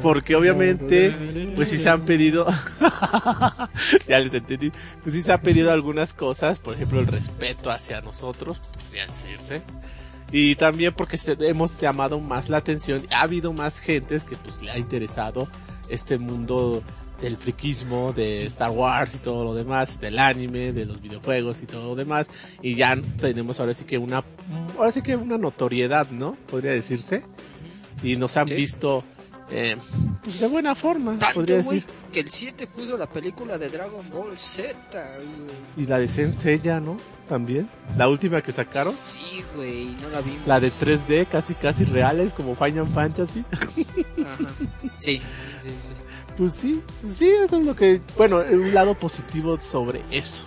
Porque 0.02 0.36
obviamente, 0.36 1.12
pues 1.56 1.70
sí 1.70 1.78
se 1.78 1.90
han 1.90 2.02
pedido, 2.02 2.48
ya 4.08 4.20
les 4.20 4.34
entendí, 4.34 4.72
pues 5.04 5.14
sí 5.16 5.22
se 5.22 5.32
han 5.32 5.42
pedido 5.42 5.72
algunas 5.72 6.14
cosas, 6.14 6.60
por 6.60 6.74
ejemplo 6.74 7.00
el 7.00 7.08
respeto 7.08 7.70
hacia 7.72 8.02
nosotros, 8.02 8.60
podría 8.74 9.06
decirse. 9.08 9.62
Y 10.32 10.56
también 10.56 10.94
porque 10.94 11.18
se- 11.18 11.38
hemos 11.40 11.80
llamado 11.80 12.20
más 12.20 12.50
la 12.50 12.58
atención, 12.58 13.02
ha 13.12 13.22
habido 13.22 13.54
más 13.54 13.80
gentes 13.80 14.24
que 14.24 14.36
pues 14.36 14.62
le 14.62 14.72
ha 14.72 14.78
interesado 14.78 15.48
este 15.88 16.18
mundo 16.18 16.82
del 17.22 17.38
friquismo, 17.38 18.12
de 18.14 18.46
Star 18.48 18.72
Wars 18.72 19.16
y 19.16 19.18
todo 19.20 19.44
lo 19.44 19.54
demás, 19.56 20.00
del 20.00 20.20
anime, 20.20 20.72
de 20.74 20.86
los 20.86 21.02
videojuegos 21.02 21.62
y 21.64 21.66
todo 21.66 21.86
lo 21.90 21.96
demás. 21.96 22.30
Y 22.62 22.76
ya 22.76 22.98
tenemos 23.20 23.60
ahora 23.60 23.74
sí 23.74 23.86
que 23.86 23.98
una, 23.98 24.24
ahora 24.78 24.92
sí 24.92 25.02
que 25.02 25.16
una 25.16 25.38
notoriedad, 25.38 26.10
¿no? 26.12 26.34
Podría 26.50 26.72
decirse. 26.72 27.24
Y 28.04 28.16
nos 28.18 28.36
han 28.38 28.48
Sí. 28.48 28.54
visto 28.56 29.04
eh, 29.52 29.78
pues 30.24 30.40
de 30.40 30.48
buena 30.48 30.74
forma, 30.74 31.20
Tanto, 31.20 31.36
podría 31.36 31.58
decir. 31.58 31.86
que 32.12 32.22
el 32.22 32.30
7 32.30 32.66
puso 32.66 32.98
la 32.98 33.06
película 33.06 33.60
de 33.60 33.70
Dragon 33.70 34.10
Ball 34.10 34.36
Z, 34.36 34.76
güey. 35.38 35.52
Y 35.78 35.86
la 35.86 36.00
de 36.00 36.08
Senseiya, 36.08 36.80
¿no? 36.80 36.98
También. 37.30 37.70
La 37.96 38.10
última 38.10 38.42
que 38.42 38.52
sacaron. 38.52 38.92
Sí, 38.92 39.44
güey, 39.56 39.96
no 40.02 40.10
la 40.10 40.22
vimos. 40.22 40.48
La 40.48 40.60
de 40.60 40.70
3D, 40.72 41.28
casi 41.28 41.54
casi 41.54 41.86
reales, 41.86 42.34
como 42.34 42.56
Final 42.56 42.88
Fantasy. 42.92 43.44
Ajá. 43.54 44.38
Sí, 44.98 45.22
sí, 45.64 45.70
sí. 45.70 45.94
Pues 46.38 46.54
sí, 46.54 46.82
pues 47.02 47.16
sí, 47.16 47.30
eso 47.30 47.58
es 47.58 47.66
lo 47.66 47.76
que... 47.76 48.02
Bueno, 48.18 48.38
un 48.38 48.74
lado 48.74 48.98
positivo 48.98 49.58
sobre 49.60 50.02
eso. 50.12 50.44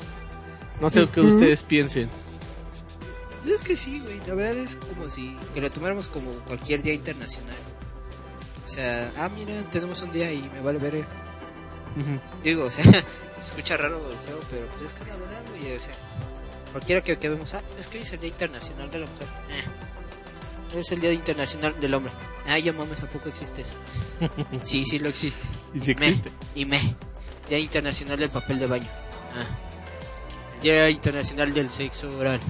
No 0.80 0.90
sé 0.90 1.06
qué 1.12 1.20
ustedes 1.20 1.62
piensen. 1.62 2.08
Es 3.46 3.62
que 3.62 3.74
sí, 3.74 4.00
güey, 4.00 4.20
la 4.26 4.34
verdad 4.34 4.58
es 4.58 4.76
como 4.76 5.08
si 5.08 5.36
que 5.54 5.60
lo 5.60 5.70
tomáramos 5.70 6.08
como 6.08 6.30
cualquier 6.46 6.82
día 6.82 6.92
internacional. 6.92 7.56
O 8.66 8.68
sea, 8.68 9.10
ah, 9.16 9.30
mira, 9.34 9.54
tenemos 9.70 10.02
un 10.02 10.12
día 10.12 10.30
y 10.32 10.42
me 10.50 10.60
vale 10.60 10.78
ver. 10.78 10.96
Ujú. 10.96 12.20
Digo, 12.42 12.64
o 12.64 12.70
sea, 12.70 12.84
se 12.84 13.00
escucha 13.38 13.78
raro 13.78 13.98
feo, 14.26 14.38
pero 14.50 14.66
pues 14.66 14.82
es 14.82 14.94
que 14.94 15.04
la 15.06 15.16
verdad, 15.16 15.42
güey, 15.48 15.74
o 15.74 15.80
sea, 15.80 15.94
cualquiera 16.72 17.00
que, 17.02 17.18
que 17.18 17.28
vemos, 17.30 17.54
ah, 17.54 17.62
es 17.78 17.88
que 17.88 17.96
hoy 17.96 18.02
es 18.02 18.12
el 18.12 18.20
Día 18.20 18.28
Internacional 18.28 18.90
de 18.90 18.98
la 18.98 19.06
Mujer. 19.06 19.28
Eh, 19.48 19.62
es 20.74 20.92
el 20.92 21.00
Día 21.00 21.12
Internacional 21.12 21.78
del 21.80 21.94
Hombre. 21.94 22.12
Ah, 22.46 22.58
ya 22.58 22.72
mames, 22.72 23.02
¿a 23.02 23.08
poco 23.10 23.28
existe 23.28 23.62
eso? 23.62 23.74
sí, 24.62 24.84
sí 24.84 24.98
lo 24.98 25.08
existe. 25.08 25.46
Y 25.74 25.80
si 25.80 25.90
existe. 25.92 26.30
Y 26.54 26.64
me. 26.64 26.94
Día 27.48 27.58
Internacional 27.58 28.18
del 28.18 28.30
Papel 28.30 28.58
de 28.58 28.66
Baño. 28.66 28.88
Ah. 29.34 29.46
Día 30.62 30.90
Internacional 30.90 31.52
del 31.54 31.70
Sexo 31.70 32.10
Oral. 32.18 32.40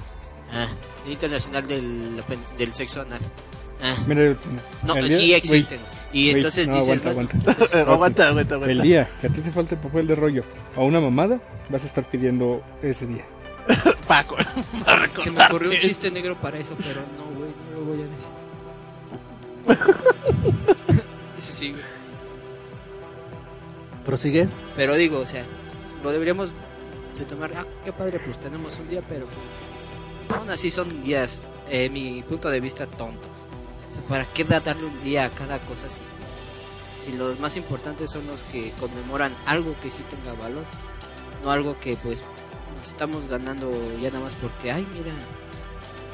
Ah. 0.51 0.67
Día 1.05 1.13
Internacional 1.13 1.67
del, 1.67 2.23
del 2.57 2.73
Sexo 2.73 3.01
Anal. 3.01 3.21
Ah. 3.81 3.95
Mira, 4.07 4.23
el- 4.23 4.37
No, 4.83 4.95
el 4.95 5.07
día- 5.07 5.17
sí 5.17 5.33
existen. 5.33 5.79
y 6.11 6.25
wait, 6.25 6.37
entonces 6.37 6.67
no, 6.67 6.75
dices, 6.75 7.01
aguanta, 7.05 7.13
bueno, 7.13 7.29
aguanta. 7.45 7.79
aguanta, 7.91 8.27
aguanta, 8.27 8.55
aguanta. 8.55 8.71
El 8.71 8.81
día 8.81 9.09
que 9.21 9.27
a 9.27 9.29
ti 9.29 9.41
te 9.41 9.51
falte 9.51 9.75
papel 9.77 10.07
de 10.07 10.15
rollo 10.15 10.43
o 10.75 10.85
una 10.85 10.99
mamada, 10.99 11.39
vas 11.69 11.83
a 11.83 11.85
estar 11.85 12.09
pidiendo 12.09 12.61
ese 12.81 13.05
día. 13.05 13.25
Paco. 14.07 14.35
se 15.19 15.29
me 15.31 15.45
ocurrió 15.45 15.71
un 15.71 15.77
chiste 15.77 16.09
negro 16.09 16.35
para 16.35 16.57
eso, 16.57 16.75
pero 16.83 17.01
no, 17.15 17.38
voy 17.89 18.01
a 18.01 18.07
decir. 18.07 18.31
Ese 21.37 21.51
sí, 21.51 21.71
güey. 21.71 21.83
Prosigue. 24.05 24.47
Pero 24.75 24.95
digo, 24.95 25.19
o 25.19 25.25
sea, 25.25 25.43
lo 26.03 26.11
deberíamos 26.11 26.51
de 27.17 27.25
tomar. 27.25 27.51
Ah, 27.55 27.65
qué 27.85 27.91
padre, 27.93 28.19
pues 28.23 28.39
tenemos 28.39 28.77
un 28.79 28.87
día, 28.87 29.01
pero 29.07 29.27
aún 30.35 30.49
así 30.49 30.71
son 30.71 31.01
días, 31.01 31.41
eh, 31.69 31.89
mi 31.89 32.23
punto 32.23 32.49
de 32.49 32.59
vista, 32.59 32.87
tontos. 32.87 33.29
O 33.29 33.93
sea, 33.93 34.01
¿Para 34.07 34.25
qué 34.25 34.43
da- 34.43 34.59
darle 34.59 34.85
un 34.87 34.99
día 35.01 35.25
a 35.25 35.29
cada 35.29 35.59
cosa 35.61 35.87
así? 35.87 36.01
Si 37.01 37.13
los 37.13 37.39
más 37.39 37.55
importantes 37.57 38.11
son 38.11 38.25
los 38.27 38.43
que 38.45 38.71
conmemoran 38.79 39.33
algo 39.45 39.75
que 39.81 39.89
sí 39.89 40.03
tenga 40.09 40.33
valor, 40.33 40.63
no 41.43 41.51
algo 41.51 41.77
que 41.79 41.95
pues 41.95 42.23
nos 42.75 42.87
estamos 42.87 43.27
ganando 43.27 43.71
ya 44.01 44.09
nada 44.09 44.23
más 44.25 44.35
porque, 44.35 44.71
ay, 44.71 44.85
mira, 44.93 45.13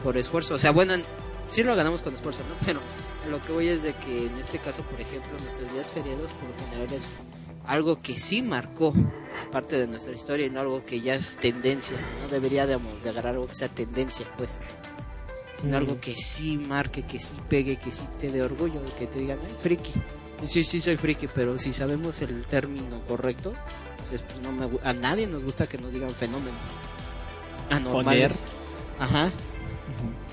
por 0.03 0.17
esfuerzo. 0.17 0.55
O 0.55 0.57
sea, 0.57 0.71
bueno, 0.71 0.93
sí 1.55 1.63
lo 1.63 1.75
ganamos 1.75 2.01
con 2.01 2.13
esfuerzo, 2.13 2.41
¿no? 2.49 2.55
Pero 2.65 2.81
lo 3.29 3.41
que 3.41 3.51
voy 3.53 3.67
es 3.69 3.83
de 3.83 3.93
que 3.93 4.27
en 4.27 4.37
este 4.37 4.59
caso, 4.59 4.83
por 4.83 4.99
ejemplo, 4.99 5.31
nuestros 5.39 5.71
días 5.71 5.91
feriados 5.91 6.31
por 6.33 6.49
lo 6.49 6.55
general 6.69 6.93
es 6.93 7.05
algo 7.65 8.01
que 8.01 8.19
sí 8.19 8.41
marcó 8.41 8.93
parte 9.51 9.77
de 9.77 9.87
nuestra 9.87 10.13
historia 10.13 10.45
y 10.45 10.49
no 10.49 10.59
algo 10.59 10.85
que 10.85 10.99
ya 11.01 11.15
es 11.15 11.37
tendencia. 11.37 11.97
No 12.21 12.27
deberíamos 12.27 13.01
de 13.03 13.09
agarrar 13.09 13.33
algo 13.35 13.47
que 13.47 13.55
sea 13.55 13.69
tendencia, 13.69 14.27
pues. 14.37 14.59
Sino 15.59 15.71
Mm. 15.71 15.75
algo 15.75 15.99
que 16.01 16.15
sí 16.17 16.57
marque, 16.57 17.03
que 17.03 17.19
sí 17.19 17.33
pegue, 17.49 17.77
que 17.77 17.91
sí 17.91 18.05
te 18.19 18.29
dé 18.29 18.41
orgullo 18.41 18.81
y 18.85 18.91
que 18.99 19.07
te 19.07 19.19
digan, 19.19 19.39
ay, 19.41 19.55
friki. 19.63 19.93
Y 20.43 20.47
sí, 20.47 20.63
sí 20.65 20.81
soy 20.81 20.97
friki, 20.97 21.27
pero 21.27 21.57
si 21.57 21.71
sabemos 21.71 22.21
el 22.21 22.45
término 22.45 23.01
correcto, 23.07 23.53
entonces 23.91 24.21
pues 24.23 24.39
no 24.41 24.51
me, 24.51 24.69
a 24.83 24.91
nadie 24.93 25.25
nos 25.25 25.43
gusta 25.45 25.65
que 25.65 25.77
nos 25.77 25.93
digan 25.93 26.11
fenómenos. 26.11 26.59
Anormales. 27.69 28.57
Ajá. 28.99 29.31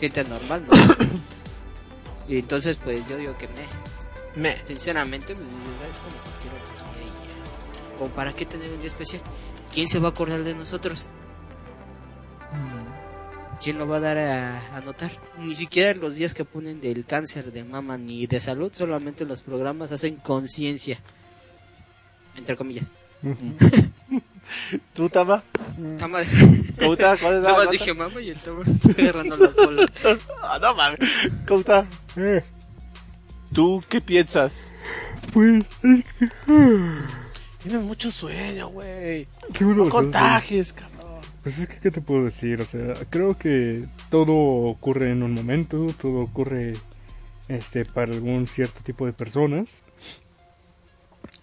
Gente 0.00 0.20
anormal, 0.20 0.64
¿no? 0.66 0.72
y 2.28 2.38
entonces 2.38 2.76
pues 2.82 3.06
yo 3.08 3.16
digo 3.16 3.36
que 3.38 3.48
me... 3.48 3.92
Me. 4.34 4.66
Sinceramente, 4.66 5.34
pues 5.34 5.48
dices, 5.48 5.80
¿sabes? 5.80 5.98
Como 5.98 6.16
cualquier 6.16 6.52
otro 6.54 6.74
día 6.74 7.02
y 7.02 7.06
ya. 7.06 7.98
Como 7.98 8.10
para 8.12 8.32
qué 8.32 8.46
tener 8.46 8.70
un 8.70 8.78
día 8.78 8.88
especial. 8.88 9.22
¿Quién 9.72 9.88
se 9.88 9.98
va 9.98 10.08
a 10.08 10.10
acordar 10.10 10.42
de 10.42 10.54
nosotros? 10.54 11.08
¿Quién 13.62 13.78
lo 13.78 13.86
va 13.86 13.98
a 13.98 14.00
dar 14.00 14.18
a, 14.18 14.76
a 14.76 14.80
notar? 14.80 15.12
Ni 15.38 15.54
siquiera 15.54 15.94
los 15.94 16.16
días 16.16 16.34
que 16.34 16.44
ponen 16.44 16.80
del 16.80 17.04
cáncer 17.04 17.52
de 17.52 17.62
mama 17.62 17.96
ni 17.96 18.26
de 18.26 18.40
salud, 18.40 18.72
solamente 18.74 19.24
los 19.24 19.40
programas 19.40 19.92
hacen 19.92 20.16
conciencia. 20.16 20.98
Entre 22.36 22.56
comillas. 22.56 22.90
¿Tú, 24.94 25.08
Tama? 25.08 25.44
Tama 25.98 26.18
¿Cómo 26.78 26.92
está? 26.94 27.16
¿Cómo 27.16 27.32
está? 27.32 27.40
Nada 27.40 27.56
más 27.56 27.70
dije 27.70 27.94
mama 27.94 28.20
y 28.20 28.30
el 28.30 28.38
tama 28.38 28.62
está 28.62 28.90
agarrando 29.02 29.36
las 29.36 29.54
bolas. 29.54 29.90
Ah, 30.42 30.58
no 30.60 30.74
mames. 30.74 30.98
¿Cómo 31.46 31.60
está? 31.60 31.86
Eh, 32.16 32.42
¿Tú 33.52 33.82
qué 33.88 34.00
piensas? 34.00 34.70
pues, 35.32 35.64
es 35.82 36.04
que- 36.18 36.28
Tienes 37.62 37.82
mucho 37.82 38.10
sueño, 38.10 38.68
güey. 38.68 39.28
qué 39.52 39.64
bueno 39.64 39.84
No 39.84 39.90
contagies, 39.90 40.72
cabrón. 40.72 41.20
Pues 41.42 41.58
es 41.58 41.68
que, 41.68 41.78
¿qué 41.78 41.90
te 41.90 42.00
puedo 42.00 42.24
decir? 42.24 42.60
O 42.60 42.64
sea, 42.64 42.94
creo 43.10 43.36
que 43.38 43.84
todo 44.10 44.32
ocurre 44.32 45.10
en 45.10 45.22
un 45.22 45.32
momento, 45.34 45.92
todo 46.00 46.20
ocurre 46.20 46.74
este, 47.48 47.84
para 47.84 48.12
algún 48.12 48.46
cierto 48.46 48.80
tipo 48.82 49.06
de 49.06 49.12
personas. 49.12 49.82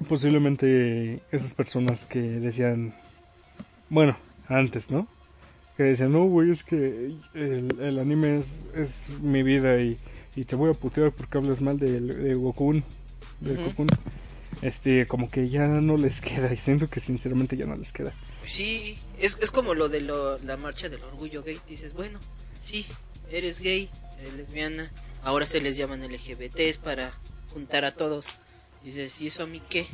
Posiblemente 0.07 1.21
esas 1.31 1.53
personas 1.53 2.01
que 2.01 2.19
decían, 2.19 2.93
bueno, 3.89 4.17
antes, 4.48 4.89
¿no? 4.91 5.08
Que 5.77 5.84
decían, 5.84 6.12
no, 6.12 6.25
güey, 6.25 6.51
es 6.51 6.63
que 6.63 7.13
el, 7.34 7.75
el 7.79 8.00
anime 8.00 8.38
es, 8.39 8.65
es 8.75 9.10
mi 9.22 9.43
vida 9.43 9.77
y, 9.79 9.98
y 10.36 10.43
te 10.46 10.55
voy 10.55 10.69
a 10.72 10.74
putear 10.74 11.12
porque 11.12 11.38
hablas 11.38 11.62
mal 11.62 11.79
de, 11.79 12.00
de 12.01 12.34
Goku. 12.34 12.81
De. 13.39 13.55
Goku. 13.55 13.88
Este, 14.62 15.05
como 15.08 15.29
que 15.29 15.48
ya 15.48 15.67
no 15.67 15.96
les 15.96 16.19
queda 16.22 16.51
y 16.51 16.58
siento 16.58 16.88
que 16.89 17.00
sinceramente 17.00 17.55
ya 17.55 17.65
no 17.65 17.75
les 17.77 17.93
queda. 17.93 18.13
Sí, 18.46 18.98
es, 19.19 19.38
es 19.41 19.51
como 19.51 19.74
lo 19.74 19.88
de 19.89 20.01
lo- 20.01 20.38
la 20.39 20.58
marcha 20.58 20.89
del 20.89 21.01
orgullo 21.03 21.43
gay. 21.43 21.60
Dices, 21.67 21.93
bueno, 21.93 22.19
sí, 22.60 22.86
eres 23.31 23.62
gay, 23.62 23.89
eres 24.19 24.34
lesbiana, 24.34 24.91
ahora 25.24 25.46
se 25.46 25.62
les 25.62 25.77
llaman 25.77 26.01
LGBTs 26.03 26.77
para 26.77 27.12
juntar 27.53 27.86
a 27.86 27.93
todos. 27.93 28.25
Dices, 28.84 29.22
¿y 29.22 29.27
eso 29.27 29.43
a 29.43 29.48
mí 29.48 29.62
qué? 29.69 29.86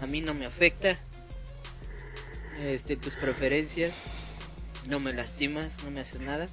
A 0.00 0.06
mí 0.06 0.20
no 0.22 0.32
me 0.32 0.46
afecta. 0.46 0.98
Este, 2.64 2.96
tus 2.96 3.14
preferencias, 3.16 3.94
no 4.88 5.00
me 5.00 5.12
lastimas, 5.12 5.76
no 5.84 5.90
me 5.90 6.00
haces 6.00 6.20
nada. 6.20 6.48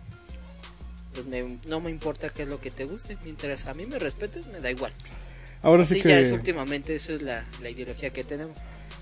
Pues 1.13 1.25
me- 1.27 1.57
no 1.67 1.79
me 1.79 1.91
importa 1.91 2.29
qué 2.29 2.43
es 2.43 2.49
lo 2.49 2.59
que 2.59 2.71
te 2.71 2.85
guste, 2.85 3.17
mientras 3.23 3.67
a 3.67 3.73
mí 3.73 3.85
me 3.85 3.99
respetes, 3.99 4.47
me 4.47 4.59
da 4.59 4.69
igual. 4.71 4.91
Ahora 5.61 5.85
sí 5.85 6.01
que 6.01 6.09
ya 6.09 6.19
es 6.19 6.31
últimamente, 6.31 6.95
esa 6.95 7.13
es 7.13 7.21
la, 7.21 7.45
la 7.61 7.69
ideología 7.69 8.11
que 8.11 8.23
tenemos. 8.23 8.55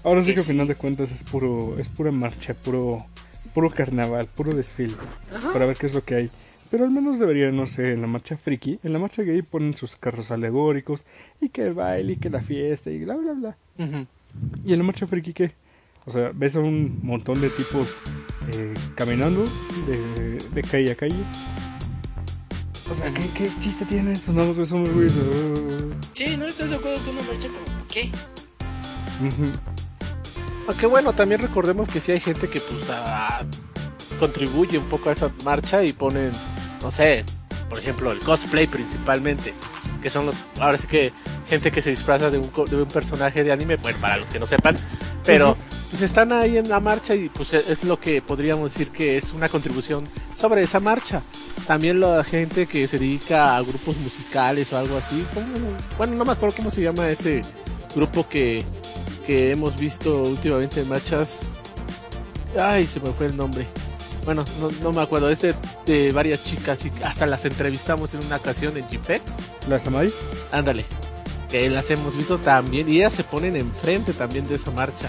ahora 0.03 0.21
sí 0.23 0.29
que 0.29 0.33
que 0.35 0.39
al 0.41 0.45
sí. 0.45 0.51
final 0.53 0.67
de 0.67 0.75
cuentas 0.75 1.11
es 1.11 1.23
puro 1.23 1.77
es 1.79 1.89
pura 1.89 2.11
marcha, 2.11 2.53
puro 2.53 3.05
puro 3.53 3.69
carnaval, 3.69 4.27
puro 4.27 4.53
desfile 4.55 4.95
Ajá. 5.33 5.51
para 5.53 5.65
ver 5.65 5.75
qué 5.77 5.87
es 5.87 5.93
lo 5.93 6.03
que 6.03 6.15
hay. 6.15 6.29
Pero 6.71 6.85
al 6.85 6.91
menos 6.91 7.19
debería, 7.19 7.51
no 7.51 7.65
sé, 7.67 7.91
en 7.91 8.01
la 8.01 8.07
marcha 8.07 8.35
friki, 8.37 8.79
en 8.83 8.93
la 8.93 8.99
marcha 8.99 9.21
gay 9.23 9.41
ponen 9.43 9.75
sus 9.75 9.95
carros 9.95 10.31
alegóricos 10.31 11.05
y 11.41 11.49
que 11.49 11.63
el 11.63 11.73
baile 11.73 12.13
y 12.13 12.17
que 12.17 12.29
la 12.29 12.41
fiesta 12.41 12.89
y 12.89 13.03
bla 13.03 13.15
bla 13.15 13.33
bla. 13.33 13.57
Ujú. 13.77 14.07
¿Y 14.65 14.71
en 14.73 14.79
la 14.79 14.83
marcha 14.85 15.05
friki 15.05 15.33
qué? 15.33 15.51
O 16.05 16.11
sea, 16.11 16.31
ves 16.33 16.55
a 16.55 16.59
un 16.59 16.99
montón 17.01 17.39
de 17.39 17.49
tipos 17.49 17.95
eh, 18.51 18.73
caminando 18.95 19.45
de, 19.87 20.37
de 20.53 20.61
calle 20.63 20.91
a 20.91 20.95
calle. 20.95 21.15
O 22.91 22.95
sea, 22.95 23.11
¿qué, 23.13 23.21
qué 23.37 23.49
chiste 23.61 23.85
tiene 23.85 24.13
eso? 24.13 24.33
Nada 24.33 24.49
más 24.49 24.57
ves 24.57 24.71
a 24.71 24.75
unos 24.75 24.93
güeyes, 24.93 25.13
Sí, 26.11 26.35
¿no 26.37 26.45
estás 26.45 26.69
de 26.69 26.75
acuerdo 26.75 26.97
con 27.05 27.15
una 27.17 27.23
marcha 27.27 27.47
como 27.47 27.87
qué? 27.87 28.11
Aunque 30.67 30.85
bueno, 30.85 31.13
también 31.13 31.41
recordemos 31.41 31.87
que 31.87 31.99
sí 31.99 32.11
hay 32.11 32.19
gente 32.19 32.49
que 32.49 32.59
pues 32.59 32.83
ah, 32.89 33.43
contribuye 34.19 34.77
un 34.77 34.85
poco 34.85 35.09
a 35.09 35.13
esa 35.13 35.31
marcha 35.43 35.83
y 35.83 35.93
ponen, 35.93 36.31
no 36.81 36.91
sé, 36.91 37.23
por 37.69 37.79
ejemplo, 37.79 38.11
el 38.11 38.19
cosplay 38.19 38.67
principalmente, 38.67 39.53
que 40.03 40.09
son 40.09 40.25
los, 40.25 40.35
ahora 40.59 40.77
sí 40.77 40.85
que 40.85 41.13
gente 41.47 41.71
que 41.71 41.81
se 41.81 41.89
disfraza 41.89 42.29
de 42.29 42.37
un, 42.37 42.51
de 42.69 42.75
un 42.75 42.87
personaje 42.89 43.43
de 43.43 43.51
anime, 43.53 43.77
bueno, 43.77 43.97
para 43.99 44.17
los 44.17 44.27
que 44.27 44.37
no 44.37 44.45
sepan, 44.45 44.75
pero 45.25 45.57
pues 45.89 46.01
están 46.01 46.33
ahí 46.33 46.57
en 46.57 46.67
la 46.67 46.79
marcha 46.79 47.15
y 47.15 47.29
pues 47.29 47.53
es 47.53 47.83
lo 47.85 47.99
que 47.99 48.21
podríamos 48.21 48.73
decir 48.73 48.91
que 48.91 49.17
es 49.17 49.31
una 49.31 49.47
contribución 49.47 50.09
sobre 50.35 50.63
esa 50.63 50.79
marcha. 50.79 51.23
También 51.65 52.01
la 52.01 52.23
gente 52.23 52.67
que 52.67 52.87
se 52.87 52.99
dedica 52.99 53.55
a 53.55 53.61
grupos 53.61 53.95
musicales 53.97 54.73
o 54.73 54.77
algo 54.77 54.97
así, 54.97 55.25
¿cómo? 55.33 55.47
bueno, 55.97 56.15
no 56.15 56.25
me 56.25 56.33
acuerdo 56.33 56.57
cómo 56.57 56.69
se 56.69 56.81
llama 56.81 57.07
ese 57.07 57.43
grupo 57.95 58.27
que, 58.27 58.65
que 59.25 59.51
hemos 59.51 59.79
visto 59.79 60.23
últimamente 60.23 60.81
en 60.81 60.89
marchas. 60.89 61.53
Ay, 62.59 62.85
se 62.85 62.99
me 62.99 63.11
fue 63.11 63.27
el 63.27 63.37
nombre. 63.37 63.65
Bueno, 64.25 64.45
no, 64.59 64.69
no 64.81 64.91
me 64.93 65.01
acuerdo. 65.01 65.29
Es 65.29 65.41
de, 65.41 65.53
de 65.85 66.11
varias 66.11 66.43
chicas 66.43 66.85
y 66.85 66.91
hasta 67.03 67.25
las 67.25 67.43
entrevistamos 67.45 68.13
en 68.13 68.25
una 68.25 68.37
ocasión 68.37 68.75
en 68.77 68.85
GFET. 68.89 69.21
¿La 69.67 69.79
Samai? 69.79 70.11
Ándale. 70.51 70.85
Que 71.49 71.69
las 71.69 71.89
hemos 71.91 72.15
visto 72.17 72.37
también 72.37 72.89
y 72.89 72.97
ellas 72.97 73.13
se 73.13 73.23
ponen 73.23 73.55
enfrente 73.55 74.13
también 74.13 74.47
de 74.47 74.55
esa 74.55 74.71
marcha. 74.71 75.07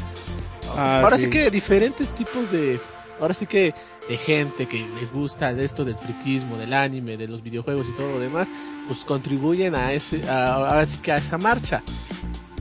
Ah, 0.77 1.01
ahora 1.03 1.17
sí. 1.17 1.25
sí. 1.25 1.31
que 1.31 1.51
diferentes 1.51 2.11
tipos 2.13 2.51
de. 2.51 2.81
Ahora 3.21 3.33
sí 3.33 3.47
que 3.47 3.73
de 4.09 4.17
gente 4.19 4.67
que 4.67 4.79
les 5.01 5.11
gusta 5.13 5.55
de 5.55 5.65
esto 5.65 5.85
del 5.85 5.97
friquismo, 5.97 6.57
del 6.57 6.75
anime, 6.75 7.17
de 7.17 7.29
los 7.29 7.43
videojuegos 7.43 7.87
y 7.89 7.93
todo 7.93 8.11
lo 8.13 8.19
demás, 8.19 8.49
pues 8.89 9.01
contribuyen 9.05 9.75
a 9.77 9.93
ese, 9.93 10.29
a- 10.29 10.55
ahora 10.55 10.85
sí 10.85 10.99
que 10.99 11.13
a 11.13 11.19
esa 11.19 11.39
marcha. 11.39 11.81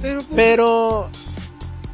Pero, 0.02 0.20
pues, 0.22 0.28
Pero 0.36 1.10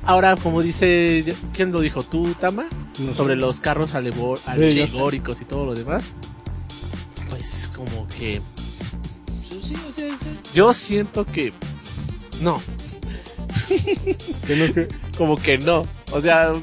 ahora, 0.10 0.36
como 0.36 0.62
dice, 0.62 1.36
¿quién 1.54 1.72
lo 1.72 1.80
dijo? 1.82 2.04
¿Tú, 2.04 2.34
Tama? 2.40 2.66
No. 3.00 3.14
Sobre 3.14 3.36
los 3.36 3.60
carros 3.62 3.92
Sí, 3.92 3.98
alegóricos 4.48 5.42
y 5.42 5.46
todo 5.46 5.66
lo 5.66 5.74
demás. 5.76 6.04
Pues 7.30 7.70
como 7.76 8.08
que 8.08 8.42
pues, 9.50 9.66
sí, 9.68 9.76
o 9.88 9.92
sea, 9.92 10.08
yo 10.54 10.74
siento 10.74 11.26
que 11.26 11.54
no, 12.42 12.62
Que 14.48 14.88
como 15.18 15.36
que 15.36 15.58
no. 15.60 15.86
O 16.12 16.22
sea, 16.22 16.54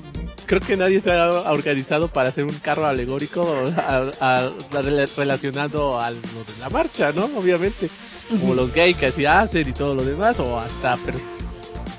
creo 0.47 0.61
que 0.61 0.77
nadie 0.77 1.01
se 1.01 1.13
ha 1.13 1.31
organizado 1.53 2.09
para 2.09 2.31
hacer 2.31 2.45
un 2.45 2.55
carro 2.55 2.87
alegórico 2.87 3.47
a- 3.77 4.11
a- 4.21 4.51
rela- 4.73 5.09
relacionado 5.17 6.01
a 6.01 6.11
lo 6.11 6.17
de 6.21 6.59
la 6.61 6.69
marcha, 6.71 7.13
¿no? 7.13 7.27
Obviamente. 7.37 7.89
Como 8.29 8.55
los 8.57 8.73
gay 8.73 8.93
que 8.95 9.07
así 9.07 9.25
hacen 9.25 9.69
y 9.69 9.73
todo 9.73 9.95
lo 9.95 10.03
demás, 10.03 10.41
o 10.41 10.59
hasta, 10.59 10.97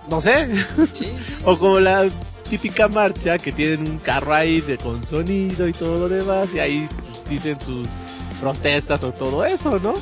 no 0.10 0.22
sé, 0.22 0.56
sí, 0.94 1.06
sí. 1.06 1.38
o 1.44 1.58
como 1.58 1.80
la 1.80 2.08
típica 2.50 2.88
marcha 2.88 3.38
que 3.38 3.52
tienen 3.52 3.88
un 3.88 3.98
carro 4.00 4.34
ahí 4.34 4.62
de, 4.62 4.78
con 4.78 5.06
sonido 5.06 5.68
y 5.68 5.74
todo 5.74 6.08
lo 6.08 6.10
demás, 6.10 6.50
y 6.54 6.60
ahí 6.60 6.88
pues, 6.90 7.30
dicen 7.30 7.60
sus 7.60 7.88
protestas 8.40 9.04
o 9.04 9.12
todo 9.12 9.44
eso, 9.46 9.80
¿no? 9.80 9.94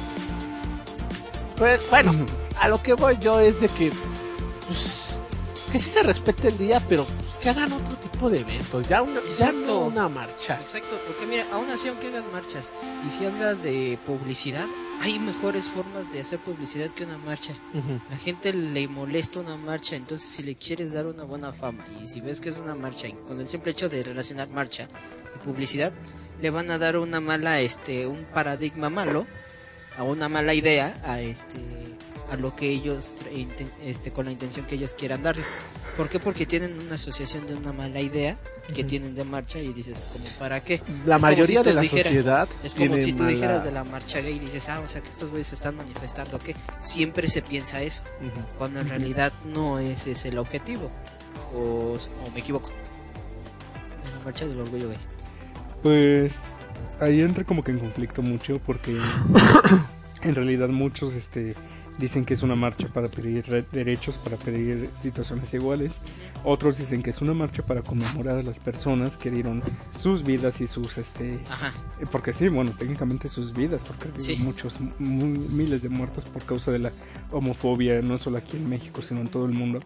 Pues 1.57 1.79
bueno, 1.89 2.13
a 2.59 2.67
lo 2.67 2.81
que 2.81 2.93
voy 2.93 3.17
yo 3.19 3.39
es 3.39 3.59
de 3.61 3.67
que, 3.69 3.91
pues, 4.67 5.19
que 5.71 5.79
sí 5.79 5.89
se 5.89 6.03
respete 6.03 6.49
el 6.49 6.57
día, 6.57 6.81
pero 6.87 7.05
pues, 7.05 7.37
que 7.37 7.49
hagan 7.49 7.71
otro 7.71 7.95
tipo 7.97 8.29
de 8.29 8.41
eventos, 8.41 8.87
ya 8.87 9.01
una, 9.01 9.21
ya 9.21 9.47
Exacto. 9.49 9.65
no 9.65 9.79
una 9.85 10.09
marcha. 10.09 10.59
Exacto, 10.59 10.97
porque 11.07 11.25
mira, 11.25 11.45
aún 11.53 11.69
así 11.69 11.87
aunque 11.87 12.07
hagas 12.07 12.25
marchas 12.31 12.71
y 13.07 13.09
si 13.09 13.25
hablas 13.25 13.63
de 13.63 13.97
publicidad, 14.05 14.65
hay 15.01 15.19
mejores 15.19 15.67
formas 15.67 16.11
de 16.11 16.21
hacer 16.21 16.39
publicidad 16.39 16.89
que 16.91 17.03
una 17.03 17.17
marcha. 17.17 17.53
Ujú. 17.73 17.99
La 18.09 18.17
gente 18.17 18.53
le 18.53 18.87
molesta 18.87 19.39
una 19.39 19.57
marcha, 19.57 19.95
entonces 19.95 20.27
si 20.27 20.43
le 20.43 20.55
quieres 20.55 20.93
dar 20.93 21.05
una 21.05 21.23
buena 21.23 21.53
fama 21.53 21.85
y 22.03 22.07
si 22.07 22.21
ves 22.21 22.41
que 22.41 22.49
es 22.49 22.57
una 22.57 22.75
marcha 22.75 23.07
y 23.07 23.13
con 23.13 23.39
el 23.39 23.47
simple 23.47 23.71
hecho 23.71 23.89
de 23.89 24.03
relacionar 24.03 24.49
marcha 24.49 24.87
y 25.35 25.45
publicidad, 25.45 25.93
le 26.41 26.49
van 26.49 26.69
a 26.71 26.77
dar 26.77 26.97
una 26.97 27.19
mala, 27.19 27.61
este, 27.61 28.07
un 28.07 28.25
paradigma 28.25 28.89
malo, 28.89 29.25
a 29.97 30.03
una 30.03 30.27
mala 30.27 30.53
idea, 30.53 30.93
a 31.05 31.21
este, 31.21 31.59
a 32.29 32.35
lo 32.35 32.55
que 32.55 32.69
ellos, 32.69 33.15
este, 33.83 34.11
con 34.11 34.25
la 34.25 34.31
intención 34.31 34.65
que 34.65 34.75
ellos 34.75 34.95
quieran 34.95 35.23
darle. 35.23 35.43
¿Por 35.97 36.09
qué? 36.09 36.19
Porque 36.19 36.45
tienen 36.45 36.77
una 36.77 36.95
asociación 36.95 37.47
de 37.47 37.53
una 37.55 37.71
mala 37.71 38.01
idea 38.01 38.37
que 38.73 38.83
tienen 38.83 39.15
de 39.15 39.23
marcha 39.23 39.59
y 39.59 39.71
dices, 39.71 40.09
como 40.11 40.25
para 40.39 40.61
qué? 40.61 40.81
La 41.05 41.15
Es 41.15 41.21
mayoría 41.21 41.59
si 41.63 41.69
de 41.69 41.73
la 41.73 41.81
dijeras- 41.81 42.03
sociedad 42.07 42.47
Es 42.63 42.75
como 42.75 42.95
si 42.97 43.13
tú 43.13 43.23
mala- 43.23 43.29
dijeras 43.35 43.63
de 43.63 43.71
la 43.71 43.83
marcha 43.85 44.19
gay 44.19 44.35
y 44.35 44.39
dices, 44.39 44.67
ah, 44.69 44.81
o 44.83 44.87
sea 44.89 45.01
que 45.01 45.07
estos 45.09 45.29
güeyes 45.29 45.47
se 45.47 45.55
están 45.55 45.77
manifestando, 45.77 46.37
que 46.39 46.53
siempre 46.81 47.29
se 47.29 47.41
piensa 47.41 47.81
eso 47.81 48.03
cuando 48.57 48.81
en 48.81 48.89
realidad 48.89 49.31
no 49.45 49.79
ese 49.79 50.11
es 50.11 50.25
el 50.25 50.37
objetivo. 50.37 50.89
O, 51.53 51.93
o 51.95 52.31
me 52.33 52.39
equivoco. 52.41 52.71
En 54.03 54.17
la 54.19 54.25
marcha 54.25 54.45
del 54.45 54.59
orgullo 54.59 54.89
gay. 54.89 54.97
Pues 55.81 56.33
ahí 56.99 57.21
entra 57.21 57.43
como 57.45 57.63
que 57.63 57.71
en 57.71 57.79
conflicto 57.79 58.21
mucho 58.21 58.59
porque 58.65 58.97
en 60.23 60.35
realidad 60.35 60.67
muchos 60.69 61.13
este 61.13 61.55
dicen 61.97 62.25
que 62.25 62.33
es 62.33 62.43
una 62.43 62.55
marcha 62.55 62.87
para 62.89 63.07
pedir 63.07 63.45
re- 63.47 63.65
derechos, 63.71 64.17
para 64.17 64.35
pedir 64.37 64.89
situaciones 64.97 65.53
iguales. 65.53 66.01
Otros 66.43 66.77
dicen 66.77 67.01
que 67.01 67.09
es 67.11 67.21
una 67.21 67.33
marcha 67.33 67.65
para 67.65 67.81
conmemorar 67.81 68.37
a 68.39 68.43
las 68.43 68.59
personas 68.59 69.17
que 69.17 69.31
dieron 69.31 69.61
sus 69.99 70.23
vidas 70.23 70.59
y 70.61 70.67
sus 70.67 70.97
este 70.97 71.39
Ajá. 71.49 71.71
eh, 72.01 72.05
porque 72.11 72.33
sí, 72.33 72.49
bueno, 72.49 72.71
técnicamente 72.77 73.29
sus 73.29 73.53
vidas, 73.53 73.83
porque 73.85 74.09
Sí. 74.21 74.35
muchos 74.37 74.79
mu- 74.99 75.25
miles 75.51 75.81
de 75.81 75.89
muertos 75.89 76.25
por 76.25 76.43
causa 76.43 76.71
de 76.71 76.79
la 76.79 76.91
homofobia, 77.31 78.01
no 78.01 78.17
solo 78.17 78.37
aquí 78.37 78.57
en 78.57 78.69
México, 78.69 79.01
sino 79.01 79.21
en 79.21 79.27
todo 79.27 79.45
el 79.45 79.51
mundo. 79.53 79.79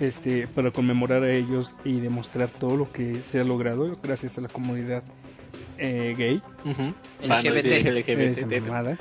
Este, 0.00 0.48
para 0.48 0.72
conmemorar 0.72 1.22
a 1.22 1.32
ellos 1.32 1.76
y 1.84 2.00
demostrar 2.00 2.48
todo 2.50 2.76
lo 2.76 2.90
que 2.90 3.22
se 3.22 3.38
ha 3.40 3.44
logrado 3.44 3.96
gracias 4.02 4.36
a 4.38 4.40
la 4.40 4.48
comunidad 4.48 5.04
eh, 5.78 6.14
gay, 6.16 6.42
Ujú. 6.64 6.94
LGBT. 7.22 7.86
LGBT. 7.86 8.98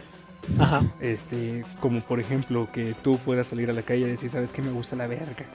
Ajá. 0.59 0.83
este, 0.99 1.63
como 1.79 2.01
por 2.01 2.19
ejemplo 2.19 2.67
que 2.71 2.95
tú 3.01 3.17
puedas 3.19 3.47
salir 3.47 3.69
a 3.69 3.73
la 3.73 3.81
calle 3.81 4.01
y 4.01 4.11
decir, 4.11 4.29
sabes 4.29 4.49
que 4.51 4.61
me 4.61 4.71
gusta 4.71 4.95
la 4.95 5.07
verga. 5.07 5.45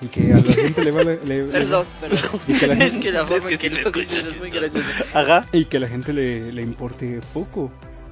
Y 0.00 0.06
que 0.08 0.32
a 0.32 0.36
la 0.38 0.42
gente 0.54 0.84
le 0.84 0.90
va 0.90 1.04
le- 1.04 1.24
le- 1.24 1.44
Perdón, 1.44 1.86
perdón. 2.00 2.40
y 2.48 2.52
que 2.54 2.66
la 2.66 2.74
es 2.84 2.92
gente, 2.92 3.06
que 3.06 3.12
la 3.12 3.20
Es 3.20 3.26
forma 3.26 3.48
que 3.48 3.54
en 3.54 3.60
que 3.60 3.70
sí 3.70 3.82
lo 3.84 3.90
dices 3.92 4.26
es 4.26 4.38
muy 4.38 4.50
graciosa. 4.50 4.88
Ajá. 5.14 5.46
y 5.52 5.64
que 5.66 5.76
a 5.76 5.80
la 5.80 5.88
gente 5.88 6.12
le, 6.12 6.50
le 6.52 6.62
importe 6.62 7.20
poco. 7.32 7.70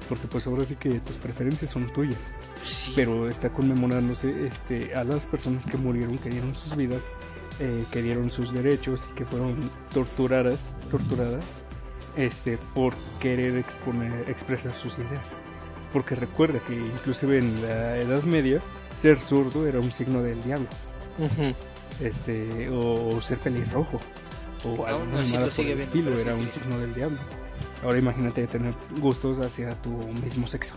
Porque 0.09 0.27
pues 0.27 0.45
ahora 0.45 0.65
sí 0.65 0.75
que 0.75 0.99
tus 0.99 1.15
preferencias 1.17 1.71
son 1.71 1.91
tuyas. 1.93 2.19
Sí. 2.65 2.91
pero 2.95 3.27
está 3.27 3.49
conmemorándose 3.49 4.45
este, 4.45 4.93
a 4.93 5.03
las 5.03 5.25
personas 5.25 5.65
que 5.65 5.77
murieron, 5.77 6.17
que 6.19 6.29
dieron 6.29 6.55
sus 6.55 6.75
vidas 6.75 7.11
eh, 7.59 7.83
que 7.91 8.01
dieron 8.03 8.29
sus 8.31 8.53
derechos 8.53 9.05
y 9.11 9.15
que 9.15 9.25
fueron 9.25 9.57
torturadas, 9.93 10.75
torturadas 10.91 11.43
este, 12.17 12.57
por 12.75 12.93
querer 13.19 13.57
exponer, 13.57 14.29
expresar 14.29 14.73
sus 14.75 14.97
ideas. 14.97 15.33
Porque 15.93 16.15
recuerda 16.15 16.59
que 16.59 16.73
inclusive 16.73 17.39
en 17.39 17.61
la 17.61 17.97
Edad 17.97 18.23
Media 18.23 18.59
ser 19.01 19.19
zurdo 19.19 19.67
era 19.67 19.79
un 19.79 19.91
signo 19.91 20.21
del 20.21 20.41
diablo, 20.43 20.67
Ujú. 21.19 21.53
este, 22.01 22.69
o, 22.69 23.19
ser 23.21 23.39
pelirrojo, 23.39 23.99
o 24.63 24.85
así 24.85 24.93
lo 24.93 24.99
mamada 24.99 25.43
por 25.43 25.51
sigue 25.51 25.71
el 25.71 25.77
viendo, 25.79 25.97
estilo, 25.97 26.11
sí 26.11 26.27
era 26.27 26.35
un 26.35 26.51
signo 26.51 26.79
del 26.79 26.93
diablo. 26.93 27.17
Ahora 27.83 27.97
imagínate 27.97 28.45
tener 28.47 28.73
gustos 28.99 29.39
hacia 29.39 29.71
tu 29.81 29.89
mismo 30.23 30.45
sexo. 30.47 30.75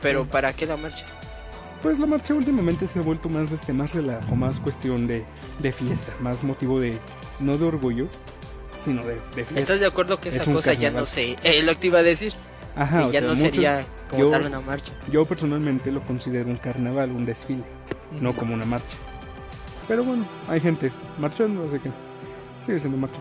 Pero 0.00 0.26
¿para 0.26 0.52
qué 0.52 0.66
la 0.66 0.76
marcha? 0.76 1.06
Pues 1.82 1.98
la 1.98 2.06
marcha 2.06 2.32
últimamente 2.34 2.86
se 2.88 3.00
ha 3.00 3.02
vuelto 3.02 3.28
más 3.28 3.50
este 3.52 3.72
más 3.72 3.92
relajo, 3.92 4.34
más 4.36 4.58
cuestión 4.60 5.06
de, 5.06 5.24
de 5.58 5.72
fiesta, 5.72 6.12
más 6.20 6.42
motivo 6.42 6.80
de 6.80 6.96
no 7.40 7.58
de 7.58 7.66
orgullo, 7.66 8.06
sino 8.82 9.02
de, 9.04 9.14
de 9.14 9.44
fiesta. 9.44 9.58
¿Estás 9.58 9.80
de 9.80 9.86
acuerdo 9.86 10.20
que 10.20 10.28
Es 10.30 10.36
esa 10.36 10.52
cosa 10.52 10.72
ya 10.74 10.90
no 10.90 11.04
se... 11.04 11.36
Eh, 11.42 11.62
lo 11.62 11.72
que 11.72 11.78
te 11.78 11.86
iba 11.88 11.98
a 11.98 12.02
decir. 12.02 12.32
Ajá, 12.76 13.06
que 13.06 13.12
ya 13.12 13.20
sea, 13.20 13.20
no 13.22 13.28
muchos- 13.28 13.38
sería 13.38 13.84
como 14.08 14.22
yo- 14.24 14.30
tal 14.30 14.46
una 14.46 14.60
marcha. 14.60 14.92
Yo 15.10 15.24
personalmente 15.24 15.90
lo 15.92 16.02
considero 16.06 16.48
un 16.48 16.56
carnaval, 16.56 17.10
un 17.12 17.24
desfile, 17.26 17.64
no 18.20 18.34
como 18.36 18.54
una 18.54 18.64
marcha. 18.66 18.96
Pero 19.88 20.04
bueno, 20.04 20.26
hay 20.48 20.60
gente 20.60 20.92
marchando, 21.18 21.66
así 21.68 21.78
que 21.78 21.90
sigue 22.64 22.78
siendo 22.78 22.96
marcha. 22.98 23.20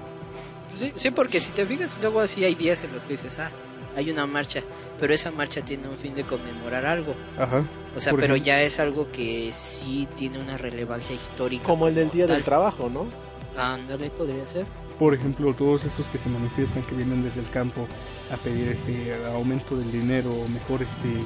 Sí, 0.73 0.91
sí, 0.95 1.11
porque 1.11 1.41
si 1.41 1.51
te 1.51 1.65
fijas, 1.65 1.97
luego 2.01 2.21
así 2.21 2.45
hay 2.45 2.55
días 2.55 2.83
en 2.83 2.93
los 2.93 3.05
que 3.05 3.13
dices, 3.13 3.39
ah, 3.39 3.51
hay 3.95 4.09
una 4.09 4.25
marcha, 4.25 4.61
pero 4.99 5.13
esa 5.13 5.31
marcha 5.31 5.61
tiene 5.65 5.89
un 5.89 5.97
fin 5.97 6.15
de 6.15 6.23
conmemorar 6.23 6.85
algo. 6.85 7.13
Ajá. 7.37 7.65
O 7.93 7.99
sea, 7.99 8.13
pero 8.13 8.35
ejemplo. 8.35 8.45
ya 8.45 8.61
es 8.61 8.79
algo 8.79 9.11
que 9.11 9.49
sí 9.51 10.07
tiene 10.15 10.39
una 10.39 10.57
relevancia 10.57 11.13
histórica. 11.13 11.65
Como 11.65 11.87
el 11.89 11.95
del 11.95 12.09
día 12.09 12.25
del 12.25 12.37
tal. 12.37 12.43
trabajo, 12.45 12.89
¿no? 12.89 13.05
Ándale, 13.61 14.09
podría 14.11 14.47
ser. 14.47 14.65
Por 15.01 15.15
ejemplo, 15.15 15.51
todos 15.55 15.83
estos 15.83 16.09
que 16.09 16.19
se 16.19 16.29
manifiestan, 16.29 16.83
que 16.83 16.93
vienen 16.93 17.23
desde 17.23 17.41
el 17.41 17.49
campo 17.49 17.87
a 18.31 18.37
pedir 18.37 18.67
este 18.67 19.15
aumento 19.33 19.75
del 19.75 19.91
dinero, 19.91 20.29
o 20.29 20.47
mejor 20.49 20.83
este 20.83 21.25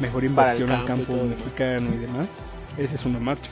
mejor 0.00 0.22
inversión 0.22 0.70
al 0.70 0.84
campo 0.84 1.16
y 1.16 1.22
mexicano 1.22 1.90
y 1.92 1.96
demás, 1.96 2.28
esa 2.76 2.94
es 2.94 3.04
una 3.04 3.18
marcha. 3.18 3.50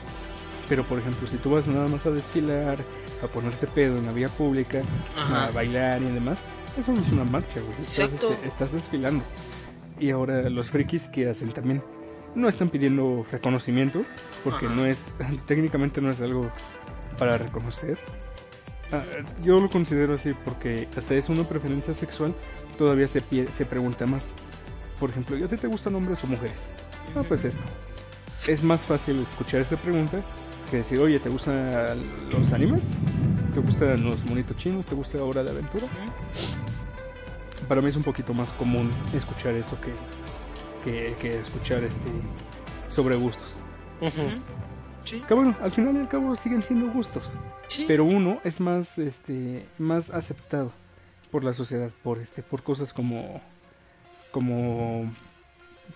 Pero 0.69 0.85
por 0.85 0.99
ejemplo, 0.99 1.27
si 1.27 1.35
tú 1.35 1.49
vas 1.49 1.67
nada 1.67 1.85
más 1.89 2.05
a 2.05 2.11
desfilar, 2.11 2.77
a 3.21 3.27
ponerte 3.27 3.67
pedo 3.67 3.97
en 3.97 4.05
la 4.05 4.13
vía 4.13 4.29
pública, 4.29 4.83
Ajá. 5.17 5.47
a 5.47 5.51
bailar 5.51 6.01
y 6.01 6.11
demás, 6.11 6.39
eso 6.79 6.93
no 6.93 7.01
es 7.01 7.11
una 7.11 7.25
marcha, 7.25 7.59
güey. 7.59 7.73
Estás, 7.85 8.13
este, 8.13 8.47
estás 8.47 8.71
desfilando. 8.71 9.25
Y 9.99 10.11
ahora 10.11 10.49
los 10.49 10.69
frikis 10.69 11.03
que 11.09 11.27
hacen 11.29 11.51
también 11.51 11.83
no 12.35 12.47
están 12.47 12.69
pidiendo 12.69 13.25
reconocimiento, 13.29 14.05
porque 14.45 14.67
Ajá. 14.67 14.75
no 14.75 14.85
es, 14.85 15.03
técnicamente 15.45 15.99
no 15.99 16.09
es 16.09 16.21
algo 16.21 16.49
para 17.19 17.37
reconocer. 17.37 17.99
Ah, 18.91 19.03
yo 19.43 19.59
lo 19.59 19.69
considero 19.69 20.13
así 20.13 20.33
porque 20.45 20.87
hasta 20.97 21.13
es 21.15 21.27
una 21.29 21.43
preferencia 21.43 21.93
sexual, 21.93 22.33
todavía 22.77 23.07
se, 23.07 23.21
pie- 23.21 23.51
se 23.51 23.65
pregunta 23.65 24.05
más. 24.05 24.31
Por 24.99 25.09
ejemplo, 25.09 25.37
¿y 25.37 25.43
a 25.43 25.47
ti 25.47 25.57
te 25.57 25.67
gustan 25.67 25.95
hombres 25.95 26.23
o 26.23 26.27
mujeres? 26.27 26.71
Ah, 27.15 27.21
pues 27.27 27.43
esto. 27.45 27.61
Es 28.47 28.63
más 28.63 28.81
fácil 28.81 29.19
escuchar 29.21 29.61
esa 29.61 29.75
pregunta 29.75 30.21
que 30.71 30.77
decir, 30.77 30.99
oye, 30.99 31.19
¿te 31.19 31.29
gustan 31.29 31.57
los 32.31 32.53
animes? 32.53 32.83
¿Te 33.53 33.59
gustan 33.59 34.03
los 34.03 34.23
monitos 34.25 34.55
chinos? 34.57 34.85
¿Te 34.85 34.95
gusta 34.95 35.21
Hora 35.23 35.43
de 35.43 35.51
Aventura? 35.51 35.85
Para 37.67 37.81
mí 37.81 37.89
es 37.89 37.95
un 37.97 38.03
poquito 38.03 38.33
más 38.33 38.53
común 38.53 38.89
escuchar 39.13 39.53
eso 39.55 39.77
que, 39.81 39.91
que, 40.85 41.15
que 41.15 41.39
escuchar 41.39 41.83
este 41.83 42.09
sobre 42.89 43.15
gustos. 43.15 43.55
Sí, 45.03 45.21
Que 45.27 45.33
bueno, 45.33 45.55
al 45.61 45.71
final 45.71 45.95
y 45.95 45.99
al 45.99 46.07
cabo 46.09 46.35
siguen 46.35 46.63
siendo 46.63 46.87
gustos. 46.91 47.33
Sí. 47.77 47.85
Pero 47.87 48.05
uno 48.05 48.39
es 48.43 48.59
más 48.59 48.97
este 48.97 49.65
más 49.77 50.09
aceptado 50.09 50.71
por 51.31 51.43
la 51.43 51.53
sociedad 51.53 51.89
por 52.03 52.19
este 52.19 52.41
por 52.43 52.63
cosas 52.63 52.93
como 52.93 53.41
como 54.31 55.13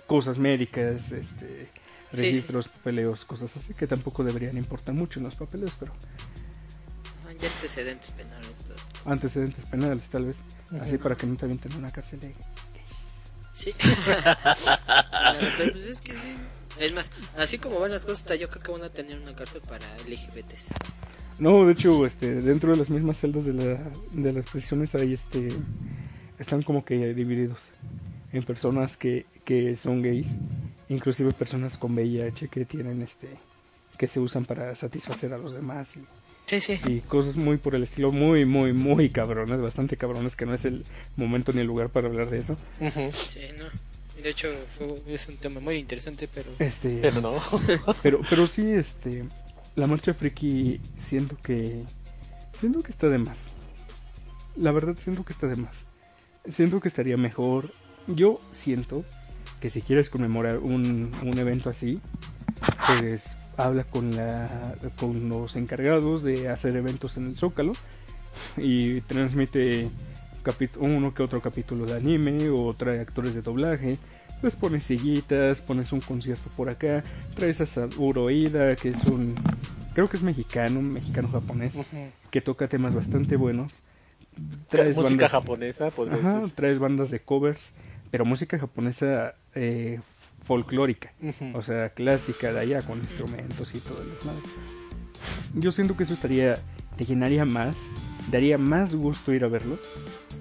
cosas 0.08 0.38
médicas, 0.38 1.12
este 1.12 1.70
Sí, 2.13 2.17
registros, 2.17 2.67
papeleos, 2.67 3.24
cosas 3.24 3.56
así 3.56 3.74
que 3.74 3.88
tampoco 3.88 4.24
deberían 4.26 4.58
importar 4.58 4.94
mucho 4.94 5.20
en 5.20 5.24
los 5.26 5.38
papeleos, 5.38 5.78
pero 5.80 5.94
Hay 7.28 7.38
antecedentes 7.46 8.12
penales. 8.12 8.50
antecedentes 9.06 9.65
penales 9.65 10.10
tal 10.10 10.26
vez, 10.26 10.38
así 10.82 10.98
para 10.98 11.15
que 11.15 11.26
no 11.26 11.38
te 11.38 11.46
avienten 11.46 11.72
a 11.72 11.78
una 11.78 11.91
cárcel 11.91 12.20
de 12.20 12.36
Sí. 13.54 13.74
Pero 15.58 15.72
pues 15.72 15.86
es 15.86 16.02
que 16.02 16.13
sí. 16.17 16.36
Es 16.80 16.94
más, 16.94 17.12
así 17.38 17.60
como 17.60 17.80
van 17.80 17.91
las 17.91 18.06
cosas, 18.06 18.39
yo 18.39 18.50
creo 18.50 18.63
que 18.63 18.72
van 18.72 18.84
a 18.84 18.89
tener 18.89 19.20
una 19.20 19.36
cárcel 19.36 19.62
para 19.62 19.86
LGBTs. 20.08 20.70
No, 21.41 21.65
de 21.65 21.73
hecho, 21.73 22.06
este, 22.06 22.36
dentro 22.41 22.71
de 22.71 22.77
las 22.77 22.91
mismas 22.91 23.19
celdas 23.19 23.45
de, 23.45 23.54
la, 23.54 23.80
de 24.12 24.32
las 24.32 24.45
prisiones 24.47 24.93
hay 24.93 25.13
este, 25.13 25.49
están 26.38 26.62
como 26.62 26.86
que 26.86 27.15
divididos 27.15 27.69
en 28.32 28.43
personas 28.43 28.95
que, 28.95 29.25
que 29.43 29.75
son 29.75 30.04
gays, 30.04 30.36
inclusive 30.88 31.34
personas 31.34 31.77
con 31.80 31.93
VIH 31.95 32.47
que 32.47 32.63
tienen 32.65 33.01
este, 33.01 33.27
que 33.97 34.08
se 34.08 34.19
usan 34.19 34.45
para 34.45 34.75
satisfacer 34.75 35.34
a 35.34 35.39
los 35.39 35.54
demás 35.54 35.95
y, 35.97 36.01
Sí, 36.45 36.60
sí. 36.60 36.80
y 36.86 36.99
cosas 36.99 37.38
muy 37.38 37.58
por 37.58 37.73
el 37.73 37.82
estilo, 37.84 38.12
muy, 38.12 38.45
muy, 38.45 38.71
muy 38.71 39.10
cabrones, 39.10 39.62
bastante 39.62 39.97
cabrones, 39.97 40.36
que 40.36 40.45
no 40.45 40.54
es 40.54 40.65
el 40.65 40.84
momento 41.15 41.54
ni 41.54 41.62
el 41.62 41.67
lugar 41.67 41.89
para 41.89 42.08
hablar 42.08 42.30
de 42.30 42.38
eso. 42.38 42.56
Sí, 43.30 43.39
no. 43.58 43.65
De 44.21 44.30
hecho 44.30 44.49
fue, 44.77 44.93
es 45.08 45.27
un 45.27 45.38
tema 45.38 45.60
muy 45.60 45.77
interesante, 45.77 46.27
pero... 46.32 46.51
Este, 46.60 46.99
Pero 47.01 47.19
no. 47.21 47.34
Pero, 48.04 48.21
pero 48.30 48.45
sí, 48.45 48.69
este, 48.69 49.23
la 49.76 49.88
marcha 49.88 50.14
friki 50.14 50.80
siento 50.98 51.38
que, 51.42 51.84
siento 52.54 52.82
que 52.82 52.92
está 52.92 53.08
de 53.10 53.18
más. 53.18 53.46
La 54.56 54.72
verdad 54.72 54.96
siento 54.98 55.24
que 55.24 55.34
está 55.34 55.48
de 55.48 55.56
más. 55.56 55.86
Siento 56.48 56.80
que 56.80 56.88
estaría 56.88 57.18
mejor. 57.18 57.72
Yo 58.08 58.42
siento 58.52 59.04
que 59.60 59.70
si 59.70 59.82
quieres 59.82 60.10
conmemorar 60.10 60.58
un, 60.58 61.14
un 61.24 61.38
evento 61.38 61.70
así, 61.70 62.00
pues 62.88 63.38
habla 63.58 63.84
con 63.84 64.16
la, 64.16 64.76
con 65.00 65.30
los 65.30 65.56
encargados 65.56 66.24
de 66.24 66.50
hacer 66.50 66.76
eventos 66.76 67.18
en 67.18 67.28
el 67.28 67.36
Zócalo 67.36 67.74
y 68.58 69.02
transmite 69.02 69.90
uno 70.80 71.14
que 71.14 71.22
otro 71.22 71.40
capítulo 71.42 71.86
de 71.86 71.94
anime 71.94 72.50
o 72.50 72.74
trae 72.74 73.00
actores 73.00 73.36
de 73.36 73.42
doblaje. 73.42 73.98
Pues 74.41 74.56
pones 74.56 74.86
sillitas, 74.86 75.62
pones 75.62 75.91
un 75.91 76.01
concierto 76.01 76.49
por 76.58 76.69
acá, 76.69 77.04
traes 77.36 77.62
a 77.62 77.65
Saburo 77.67 78.30
Ida, 78.32 78.75
que 78.75 78.89
es 78.89 79.04
un, 79.06 79.36
creo 79.93 80.10
que 80.10 80.17
es 80.17 80.23
mexicano, 80.23 80.82
mexicano-japonés, 80.82 81.75
que 82.32 82.41
toca 82.41 82.67
temas 82.67 82.95
bastante 82.95 83.36
buenos. 83.36 83.84
Traes 84.69 84.95
Música 84.97 85.10
bandas- 85.27 85.32
japonesa, 85.32 85.91
pues 85.91 86.10
Ajá, 86.12 86.39
decir. 86.39 86.56
traes 86.56 86.80
bandas 86.80 87.12
de 87.12 87.19
covers, 87.19 87.73
pero 88.10 88.25
música 88.25 88.58
japonesa 88.58 89.36
eh, 89.54 89.99
folclórica, 90.43 91.13
o 91.54 91.62
sea, 91.62 91.89
clásica 91.89 92.51
de 92.51 92.60
allá, 92.62 92.82
con 92.82 92.97
instrumentos 92.97 93.75
y 93.75 93.80
todo 93.80 94.01
el 94.01 94.10
desmadre. 94.10 94.41
Yo 95.54 95.71
siento 95.71 95.95
que 95.95 96.04
eso 96.04 96.13
estaría, 96.15 96.56
te 96.97 97.06
llenaría 97.06 97.45
más, 97.45 97.77
daría 98.32 98.58
más 98.58 98.95
gusto 98.95 99.34
ir 99.34 99.43
a 99.43 99.47
verlo, 99.49 99.77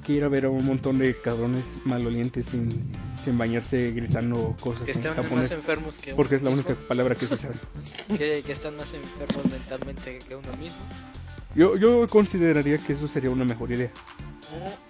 que 0.00 0.12
ir 0.12 0.24
a 0.24 0.28
ver 0.28 0.46
a 0.46 0.50
un 0.50 0.64
montón 0.64 0.98
de 0.98 1.14
cabrones 1.14 1.64
malolientes 1.84 2.46
sin, 2.46 2.68
sin 3.22 3.38
bañarse 3.38 3.88
gritando 3.88 4.54
cosas 4.60 4.84
Que 4.84 4.92
en 4.92 4.98
están 4.98 5.36
más 5.36 5.50
enfermos 5.50 5.98
que 5.98 6.14
porque 6.14 6.36
uno 6.36 6.36
es 6.36 6.42
la 6.42 6.50
única 6.50 6.74
palabra 6.88 7.14
que 7.14 7.26
se 7.26 7.36
sabe. 7.36 7.56
Que, 8.18 8.42
que 8.44 8.52
están 8.52 8.76
más 8.76 8.92
enfermos 8.94 9.44
mentalmente 9.50 10.18
que 10.26 10.36
uno 10.36 10.56
mismo. 10.56 10.78
Yo, 11.54 11.76
yo 11.76 12.06
consideraría 12.08 12.78
que 12.78 12.92
eso 12.92 13.08
sería 13.08 13.30
una 13.30 13.44
mejor 13.44 13.72
idea. 13.72 13.90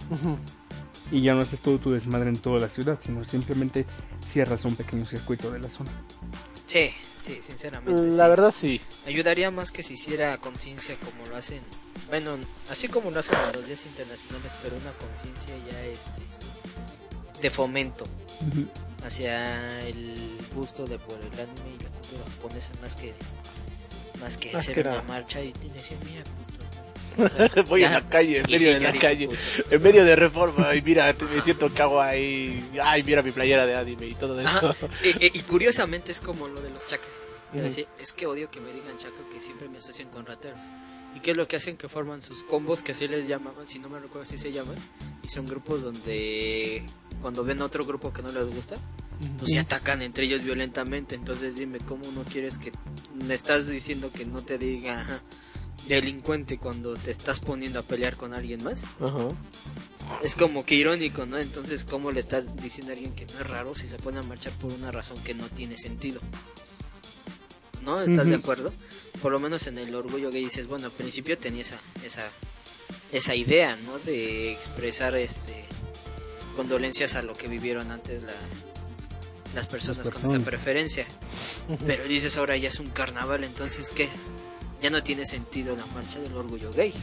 Ujú. 0.09 0.37
Y 1.11 1.21
ya 1.21 1.33
no 1.33 1.41
haces 1.41 1.59
todo 1.59 1.79
tu 1.79 1.91
desmadre 1.91 2.29
en 2.29 2.37
toda 2.37 2.59
la 2.59 2.69
ciudad, 2.69 2.99
sino 3.01 3.23
simplemente 3.23 3.85
cierras 4.31 4.63
un 4.65 4.75
pequeño 4.75 5.05
circuito 5.05 5.51
de 5.51 5.59
la 5.59 5.69
zona. 5.69 5.91
Sí, 6.67 6.91
sí, 7.21 7.39
sinceramente. 7.41 8.01
La 8.15 8.25
sí. 8.25 8.29
verdad 8.29 8.51
sí. 8.51 8.81
Ayudaría 9.05 9.51
más 9.51 9.71
que 9.71 9.83
se 9.83 9.93
hiciera 9.93 10.37
conciencia 10.37 10.95
como 10.97 11.25
lo 11.27 11.35
hacen. 11.35 11.61
Bueno, 12.09 12.37
así 12.69 12.87
como 12.87 13.11
lo 13.11 13.19
hacen 13.19 13.37
en 13.47 13.53
los 13.53 13.65
días 13.65 13.85
internacionales, 13.85 14.51
pero 14.63 14.75
una 14.77 14.91
conciencia 14.91 15.55
ya 15.71 15.85
este 15.85 16.21
de 17.41 17.49
fomento 17.49 18.05
hacia 19.03 19.87
el 19.87 20.37
gusto 20.53 20.85
de 20.85 20.99
por 20.99 21.19
el 21.19 21.33
anime 21.39 21.75
y 21.79 21.83
la 21.83 21.89
cultura 21.89 22.23
japonesa 22.35 22.69
más 22.81 22.95
que 22.95 23.13
más 24.19 24.37
que 24.37 24.51
Más 24.51 24.63
hacer 24.63 24.83
que 24.83 24.89
una 24.89 25.01
marcha 25.03 25.41
y 25.41 25.51
decir 25.51 25.97
mira 26.05 26.23
puto". 26.23 26.40
Voy 27.67 27.83
en 27.83 27.91
la 27.93 28.07
calle, 28.07 28.39
en 28.39 28.51
medio 28.51 28.73
de 28.73 28.79
la 28.79 28.93
calle, 28.99 29.29
en 29.69 29.81
medio 29.83 30.03
de 30.05 30.15
reforma, 30.15 30.73
y 30.75 30.81
mira, 30.81 31.13
me 31.33 31.41
siento 31.41 31.69
kawaii, 31.73 32.63
ay, 32.81 33.03
mira 33.03 33.21
mi 33.21 33.31
playera 33.31 33.65
de 33.65 33.75
anime 33.75 34.07
y 34.07 34.15
todo 34.15 34.39
eso. 34.39 34.75
Y, 35.03 35.09
y- 35.25 35.31
y 35.33 35.39
curiosamente 35.41 36.11
es 36.11 36.21
como 36.21 36.47
lo 36.47 36.61
de 36.61 36.69
los 36.69 36.85
chacas. 36.87 37.27
Es 37.99 38.13
que 38.13 38.25
odio 38.27 38.49
que 38.49 38.61
me 38.61 38.71
digan 38.71 38.97
chaca 38.97 39.17
que 39.31 39.41
siempre 39.41 39.67
me 39.67 39.79
asocian 39.79 40.09
con 40.09 40.25
rateros. 40.25 40.59
¿Y 41.13 41.19
qué 41.19 41.31
es 41.31 41.37
lo 41.37 41.45
que 41.45 41.57
hacen? 41.57 41.75
Que 41.75 41.89
forman 41.89 42.21
sus 42.21 42.45
combos, 42.45 42.81
que 42.83 42.93
así 42.93 43.09
les 43.09 43.27
llamaban, 43.27 43.67
si 43.67 43.79
no 43.79 43.89
me 43.89 43.99
recuerdo 43.99 44.21
así 44.23 44.37
se 44.37 44.53
llaman. 44.53 44.75
Y 45.23 45.27
son 45.29 45.45
grupos 45.45 45.81
donde 45.81 46.83
cuando 47.21 47.43
ven 47.43 47.61
a 47.61 47.65
otro 47.65 47.83
grupo 47.85 48.13
que 48.13 48.21
no 48.21 48.31
les 48.31 48.45
gusta, 48.55 48.77
pues 49.37 49.51
se 49.51 49.59
atacan 49.59 50.01
entre 50.01 50.23
ellos 50.23 50.43
violentamente. 50.43 51.15
Entonces 51.15 51.55
dime, 51.57 51.79
¿cómo 51.79 52.09
no 52.13 52.23
quieres 52.23 52.57
que 52.57 52.71
me 53.13 53.33
estás 53.33 53.67
diciendo 53.67 54.09
que 54.15 54.25
no 54.25 54.41
te 54.41 54.57
diga, 54.57 55.01
ajá, 55.01 55.21
delincuente 55.87 56.57
cuando 56.57 56.95
te 56.95 57.11
estás 57.11 57.39
poniendo 57.39 57.79
a 57.79 57.83
pelear 57.83 58.15
con 58.15 58.33
alguien 58.33 58.63
más. 58.63 58.83
Ajá. 58.99 59.27
Es 60.23 60.35
como 60.35 60.65
que 60.65 60.75
irónico, 60.75 61.25
¿no? 61.25 61.37
Entonces, 61.37 61.85
¿cómo 61.85 62.11
le 62.11 62.19
estás 62.19 62.55
diciendo 62.57 62.91
a 62.91 62.95
alguien 62.95 63.13
que 63.13 63.25
no 63.25 63.39
es 63.39 63.47
raro 63.47 63.75
si 63.75 63.87
se 63.87 63.97
pone 63.97 64.19
a 64.19 64.23
marchar 64.23 64.53
por 64.53 64.71
una 64.71 64.91
razón 64.91 65.17
que 65.23 65.33
no 65.33 65.47
tiene 65.47 65.77
sentido? 65.77 66.21
¿No? 67.81 68.01
¿Estás 68.01 68.27
de 68.27 68.35
acuerdo? 68.35 68.71
Por 69.21 69.31
lo 69.31 69.39
menos 69.39 69.65
en 69.67 69.77
el 69.77 69.95
orgullo 69.95 70.29
gay 70.29 70.43
dices, 70.43 70.67
bueno, 70.67 70.85
al 70.85 70.91
principio 70.91 71.37
tenía 71.37 71.61
esa, 71.61 71.79
esa, 72.03 72.29
esa 73.11 73.35
idea, 73.35 73.75
¿no? 73.85 73.97
De 73.99 74.51
expresar 74.51 75.15
este 75.15 75.65
condolencias 76.55 77.15
a 77.15 77.21
lo 77.21 77.33
que 77.33 77.47
vivieron 77.47 77.91
antes 77.91 78.21
la, 78.23 78.33
las 79.55 79.67
personas 79.67 80.09
con 80.09 80.23
esa 80.25 80.39
preferencia. 80.39 81.05
Pero 81.85 82.03
dices, 82.07 82.37
ahora 82.37 82.57
ya 82.57 82.69
es 82.69 82.79
un 82.79 82.89
carnaval, 82.89 83.43
entonces, 83.43 83.91
¿qué? 83.91 84.09
Ya 84.81 84.89
no 84.89 85.01
tiene 85.03 85.25
sentido 85.25 85.75
la 85.75 85.85
marcha 85.87 86.19
del 86.19 86.33
orgullo 86.35 86.71
gay. 86.73 86.93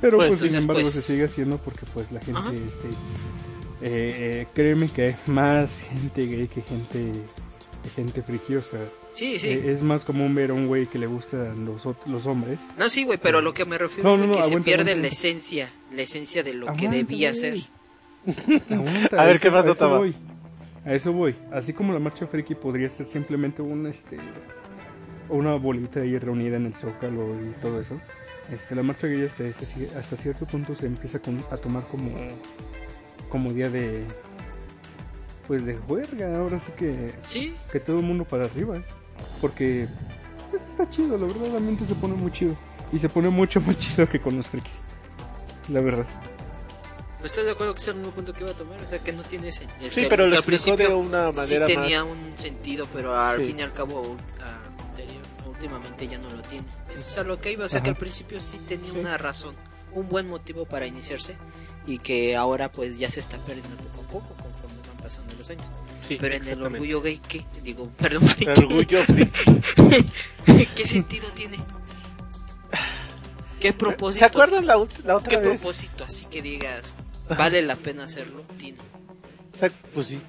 Pero 0.00 0.16
Pues, 0.16 0.38
pues, 0.38 0.50
sin 0.50 0.60
embargo 0.60 0.82
pues- 0.82 0.92
se 0.94 1.02
sigue 1.02 1.24
haciendo 1.24 1.58
porque 1.58 1.86
pues 1.94 2.10
la 2.10 2.20
gente, 2.20 2.40
Ajá. 2.40 2.50
este, 2.52 2.88
eh, 2.88 2.92
eh, 3.82 4.46
créeme 4.54 4.88
que 4.88 5.02
hay 5.04 5.16
más 5.26 5.70
gente 5.80 6.26
gay 6.26 6.48
que 6.48 6.62
gente, 6.62 7.12
que 7.82 7.88
gente 7.90 8.22
sea, 8.62 8.80
Sí, 9.12 9.38
sí. 9.38 9.48
eh, 9.50 9.70
es 9.72 9.82
más 9.82 10.04
común 10.04 10.34
ver 10.34 10.50
a 10.50 10.54
un 10.54 10.66
güey 10.66 10.86
que 10.86 10.98
le 10.98 11.06
gustan 11.06 11.64
los, 11.66 11.84
los 12.06 12.26
hombres. 12.26 12.60
No, 12.78 12.88
sí, 12.88 13.04
güey, 13.04 13.18
pero 13.22 13.40
lo 13.42 13.52
que 13.54 13.64
me 13.64 13.76
refiero 13.78 14.08
No, 14.08 14.14
es 14.14 14.20
no, 14.20 14.26
de 14.26 14.32
no, 14.32 14.36
que 14.38 14.42
se 14.48 14.60
pierde 14.60 14.82
aguanta. 14.92 15.02
la 15.02 15.08
esencia, 15.08 15.72
la 15.94 16.02
esencia 16.02 16.42
de 16.42 16.54
lo 16.54 16.72
que 16.74 16.88
debía 16.88 17.28
güey. 17.30 17.40
ser. 17.40 17.58
Aguanta, 18.70 19.20
A 19.20 19.24
ver, 19.26 19.36
eso- 19.36 19.42
¿qué 19.42 19.50
pasó, 19.50 19.70
a 19.70 19.72
eso 19.72 19.88
voy. 19.90 20.14
A 20.84 20.94
eso 20.94 21.12
voy. 21.12 21.36
Así 21.52 21.72
como 21.72 21.92
la 21.92 21.98
marcha 22.00 22.26
friki 22.26 22.54
podría 22.56 22.88
ser 22.88 23.06
simplemente 23.06 23.62
un 23.62 23.86
este 23.86 24.16
una 25.32 25.54
bolita 25.56 26.00
ahí 26.00 26.18
reunida 26.18 26.56
en 26.56 26.66
el 26.66 26.74
zócalo 26.74 27.34
y 27.42 27.52
todo 27.60 27.80
eso. 27.80 28.00
Este, 28.50 28.74
la 28.74 28.82
marcha 28.82 29.06
gay 29.06 29.24
hasta, 29.24 29.44
ese- 29.44 29.88
hasta 29.96 30.16
cierto 30.16 30.46
punto 30.46 30.74
se 30.74 30.86
empieza 30.86 31.18
con- 31.20 31.44
a 31.50 31.56
tomar 31.56 31.86
como 31.88 32.10
como 33.28 33.50
día 33.52 33.70
de 33.70 34.04
pues 35.46 35.64
de 35.64 35.74
juerga, 35.74 36.36
ahora 36.36 36.58
sí 36.60 36.70
que 36.76 37.12
Sí, 37.24 37.54
que 37.70 37.80
todo 37.80 37.96
el 37.98 38.04
mundo 38.04 38.24
para 38.24 38.44
arriba, 38.44 38.82
porque 39.40 39.88
pues, 40.50 40.62
está 40.62 40.88
chido, 40.90 41.16
la 41.18 41.26
verdad, 41.26 41.46
el 41.46 41.56
ambiente 41.56 41.84
se 41.86 41.94
pone 41.94 42.14
muy 42.14 42.30
chido 42.30 42.56
y 42.92 42.98
se 42.98 43.08
pone 43.08 43.28
mucho 43.30 43.60
más 43.60 43.76
chido 43.78 44.08
que 44.08 44.20
con 44.20 44.36
los 44.36 44.46
frikis. 44.48 44.84
La 45.68 45.80
verdad. 45.80 46.06
¿estás 47.24 47.44
de 47.44 47.52
acuerdo 47.52 47.72
que 47.74 47.78
es 47.80 47.88
el 47.88 47.94
mismo 47.96 48.10
punto 48.10 48.32
que 48.32 48.40
iba 48.42 48.50
a 48.50 48.54
tomar? 48.54 48.80
O 48.82 48.88
sea, 48.88 48.98
que 48.98 49.12
no 49.12 49.22
tiene 49.22 49.48
ese. 49.48 49.66
es 49.80 49.92
Sí, 49.92 50.02
que 50.02 50.08
pero 50.08 50.24
al 50.24 50.30
lo 50.30 50.36
explicó 50.36 50.76
de 50.76 50.86
principio 50.86 50.98
una 50.98 51.30
sí 51.32 51.36
manera 51.38 51.66
tenía 51.66 52.04
más... 52.04 52.12
un 52.16 52.32
sentido, 52.38 52.86
pero 52.92 53.14
al 53.16 53.38
Sí. 53.38 53.46
fin 53.46 53.58
y 53.58 53.62
al 53.62 53.72
cabo, 53.72 54.16
ah, 54.40 54.58
últimamente 55.62 56.08
ya 56.08 56.18
no 56.18 56.28
lo 56.28 56.42
tiene. 56.42 56.66
Eso 56.92 57.08
es 57.08 57.18
a 57.18 57.22
lo 57.22 57.40
que 57.40 57.52
iba, 57.52 57.64
o 57.64 57.68
sea, 57.68 57.78
Ajá. 57.78 57.84
que 57.84 57.90
al 57.90 57.96
principio 57.96 58.40
sí 58.40 58.58
tenía 58.66 58.90
Sí. 58.92 58.98
una 58.98 59.16
razón, 59.16 59.54
un 59.92 60.08
buen 60.08 60.28
motivo 60.28 60.64
para 60.66 60.86
iniciarse 60.86 61.36
y 61.86 61.98
que 61.98 62.36
ahora 62.36 62.70
pues 62.72 62.98
ya 62.98 63.08
se 63.08 63.20
está 63.20 63.38
perdiendo 63.38 63.76
poco 63.84 64.00
a 64.02 64.06
poco 64.08 64.42
conforme 64.42 64.76
van 64.88 64.96
pasando 65.02 65.34
los 65.38 65.48
años. 65.50 65.66
Sí, 66.06 66.16
Pero 66.20 66.34
en 66.34 66.48
el 66.48 66.62
orgullo 66.62 67.00
gay, 67.00 67.20
¿qué? 67.28 67.44
Digo, 67.62 67.88
perdón, 67.96 68.22
friki. 68.26 68.50
Orgullo 68.50 69.02
friki. 69.04 70.66
¿Qué 70.76 70.86
sentido 70.86 71.28
tiene? 71.30 71.58
¿Qué 73.60 73.72
propósito? 73.72 74.18
¿Se 74.18 74.24
acuerdan 74.24 74.66
la, 74.66 74.74
la 75.04 75.16
otra 75.16 75.28
¿Qué 75.28 75.36
vez? 75.36 75.60
propósito 75.60 76.02
así 76.04 76.26
que 76.26 76.42
digas 76.42 76.96
vale 77.28 77.62
la 77.62 77.76
pena 77.76 78.04
hacerlo? 78.04 78.42
Tiene. 78.58 78.78
Pues 79.94 80.08
sí. 80.08 80.20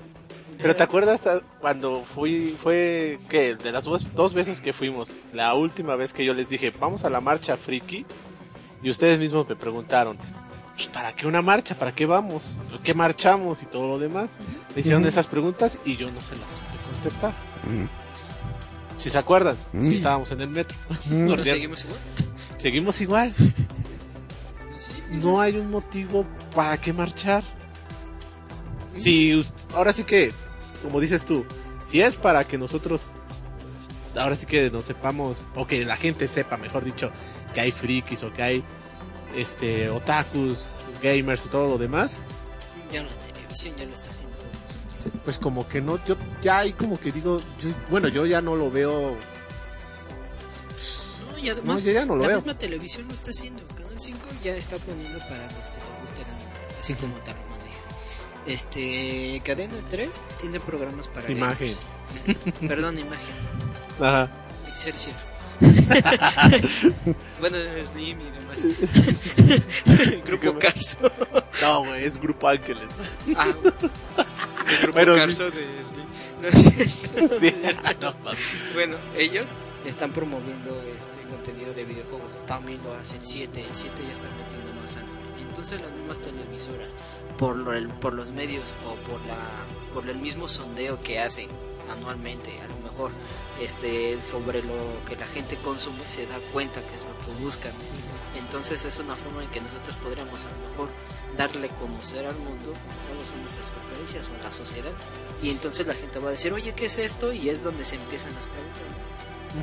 Pero 0.58 0.76
¿te 0.76 0.84
acuerdas 0.84 1.28
cuando 1.60 2.04
fui, 2.04 2.56
fue 2.62 3.20
que 3.30 3.56
de 3.56 3.72
las 3.72 3.84
dos, 3.84 4.06
dos 4.16 4.34
veces 4.34 4.62
que 4.62 4.74
fuimos, 4.74 5.10
la 5.34 5.54
última 5.54 5.96
vez 5.96 6.14
que 6.14 6.24
yo 6.26 6.34
les 6.34 6.50
dije, 6.50 6.72
vamos 6.80 7.04
a 7.04 7.10
la 7.10 7.20
marcha 7.22 7.58
friki, 7.58 8.06
y 8.82 8.90
ustedes 8.90 9.20
mismos 9.20 9.48
me 9.48 9.56
preguntaron, 9.56 10.18
"Pues, 10.76 10.88
¿para 10.88 11.14
qué 11.14 11.28
una 11.28 11.42
marcha? 11.42 11.76
¿Para 11.76 11.94
qué 11.94 12.06
vamos? 12.06 12.58
¿Por 12.70 12.80
qué 12.82 12.94
marchamos? 12.94 13.64
Y 13.64 13.66
todo 13.66 13.88
lo 13.88 14.00
demás. 14.00 14.32
Me 14.76 14.82
hicieron 14.82 15.06
esas 15.06 15.28
preguntas 15.28 15.80
y 15.86 15.96
yo 15.96 16.12
no 16.12 16.20
se 16.22 16.36
las 16.36 16.50
supe 16.50 16.92
contestar. 16.94 17.34
Si 18.98 19.10
se 19.10 19.18
acuerdan, 19.18 19.56
si 19.82 19.96
estábamos 19.96 20.32
en 20.32 20.42
el 20.42 20.50
metro. 20.50 20.78
Mm. 21.10 21.24
¿Ahora 21.30 21.44
Bien. 21.44 21.56
seguimos 21.56 21.84
igual? 21.86 22.00
Seguimos 22.58 23.02
igual. 23.02 23.34
Sí. 24.78 24.94
No 25.12 25.40
hay 25.40 25.58
un 25.58 25.70
motivo 25.72 26.26
para 26.56 26.76
qué 26.78 26.92
marchar. 26.92 27.44
Si 28.98 29.34
us- 29.36 29.52
ahora 29.74 29.92
sí 29.94 30.04
que, 30.04 30.32
como 30.84 31.00
dices 31.00 31.26
tú, 31.26 31.46
si 31.88 32.02
es 32.02 32.16
para 32.16 32.44
que 32.46 32.58
nosotros, 32.58 33.04
ahora 34.16 34.36
sí 34.36 34.46
que 34.46 34.70
nos 34.70 34.86
sepamos, 34.86 35.46
o 35.56 35.66
que 35.68 35.84
la 35.86 35.96
gente 35.98 36.28
sepa, 36.28 36.58
mejor 36.58 36.84
dicho, 36.86 37.12
que 37.54 37.62
hay 37.62 37.72
frikis 37.72 38.24
o 38.24 38.32
que 38.34 38.42
hay 38.44 38.64
este 39.36 39.90
otakus, 39.90 40.76
gamers 41.02 41.46
y 41.46 41.50
todo 41.50 41.68
lo 41.70 41.78
demás, 41.78 42.18
Ya 42.92 43.02
la 43.04 43.10
televisión 43.18 43.76
ya 43.76 43.86
lo 43.86 43.94
está 43.96 44.12
haciendo 44.12 44.38
por 44.38 44.46
nosotros. 44.48 45.22
pues 45.26 45.40
como 45.40 45.68
que 45.68 45.82
no, 45.82 46.04
yo 46.06 46.16
ya 46.42 46.60
hay 46.60 46.74
como 46.74 47.00
que 47.00 47.12
digo, 47.12 47.40
yo- 47.60 47.70
bueno, 47.90 48.08
yo 48.10 48.26
ya 48.28 48.42
no 48.42 48.56
lo 48.56 48.70
veo, 48.70 49.18
No, 51.32 51.38
y 51.40 51.44
no, 51.48 51.52
además, 51.54 51.84
yo 51.84 51.92
ya 51.92 52.06
no 52.06 52.16
lo 52.16 52.22
la 52.22 52.28
veo. 52.30 52.38
misma 52.38 52.58
televisión 52.58 53.08
lo 53.08 53.14
está 53.16 53.32
haciendo. 53.32 53.64
Canal 53.76 54.00
5 54.00 54.20
ya 54.44 54.56
está 54.56 54.78
poniendo 54.78 55.20
para 55.20 55.44
los 55.44 55.70
que 55.70 55.78
les 55.78 56.02
guste 56.02 56.22
el 56.22 56.28
anime, 56.28 56.52
así 56.80 56.94
como 56.94 57.16
maneja. 57.18 57.36
Este, 58.46 59.42
Cadena 59.46 59.76
3 59.90 60.10
tiene 60.42 60.60
programas 60.60 61.08
para 61.08 61.32
Imagen. 61.32 61.74
Perdón, 62.68 62.98
imagen. 63.00 63.36
Ajá. 64.00 64.30
Excelsior. 64.68 65.16
bueno, 67.40 67.58
Slim 67.86 68.20
y 68.20 68.32
demás. 68.32 68.58
Grupo 70.26 70.60
Carso. 70.60 71.12
No, 71.62 71.86
güey, 71.86 72.04
es 72.06 72.20
Grupo 72.20 72.48
Ángeles. 72.50 72.90
Ah, 73.36 73.46
el 74.70 74.78
grupo 74.82 74.96
Pero 74.96 75.14
sí. 75.14 75.20
Carso 75.20 75.52
de 75.52 75.84
Slim. 75.84 76.06
No, 76.42 76.50
sí, 77.40 77.54
no, 78.02 78.14
bueno, 78.74 78.98
ellos 79.16 79.54
están 79.86 80.12
promoviendo 80.12 80.82
este 80.82 81.22
contenido 81.30 81.74
de 81.74 81.86
videojuegos. 81.86 82.46
También 82.46 82.82
lo 82.84 82.94
hace 82.94 83.18
el 83.18 83.26
7. 83.26 83.66
El 83.66 83.76
7 83.76 84.04
ya 84.06 84.14
está 84.14 84.28
metiendo 84.32 84.74
más 84.82 84.98
anime. 84.98 85.24
Entonces 85.40 85.82
las 85.82 85.92
mismas 85.92 86.20
televisoras, 86.20 86.98
por, 87.38 87.76
el- 87.76 87.88
por 87.88 88.14
los 88.14 88.32
medios 88.32 88.76
o 88.88 88.96
por 89.10 89.20
la 89.26 89.38
por 89.94 90.10
el 90.10 90.18
mismo 90.18 90.48
sondeo 90.48 91.00
que 91.02 91.20
hacen 91.20 91.48
anualmente, 91.92 92.60
a 92.62 92.68
lo 92.68 92.76
mejor 92.78 93.12
este 93.62 94.20
sobre 94.22 94.64
lo 94.64 94.74
que 95.06 95.16
la 95.16 95.28
gente 95.28 95.56
consume 95.58 96.08
se 96.08 96.26
da 96.26 96.38
cuenta 96.52 96.82
que 96.82 96.96
es 96.96 97.04
lo 97.06 97.16
que 97.20 97.44
buscan. 97.44 97.72
Entonces 98.40 98.84
es 98.86 98.98
una 98.98 99.16
forma 99.16 99.44
en 99.44 99.50
que 99.52 99.62
nosotros 99.62 99.96
podríamos 99.98 100.46
a 100.46 100.50
lo 100.50 100.70
mejor 100.70 100.90
darle 101.38 101.68
a 101.70 101.76
conocer 101.76 102.26
al 102.26 102.36
mundo 102.38 102.74
cuáles 103.08 103.30
son 103.30 103.42
nuestras 103.42 103.70
preferencias 103.70 104.30
o 104.30 104.44
la 104.44 104.52
sociedad. 104.52 104.92
Y 105.44 105.52
entonces 105.52 105.86
la 105.86 105.94
gente 105.94 106.18
va 106.18 106.30
a 106.30 106.32
decir, 106.32 106.52
oye, 106.54 106.74
¿qué 106.74 106.86
es 106.86 106.98
esto? 106.98 107.32
Y 107.32 107.50
es 107.50 107.64
donde 107.64 107.86
se 107.86 107.96
empiezan 107.98 108.34
las 108.34 108.48
preguntas. 108.48 108.82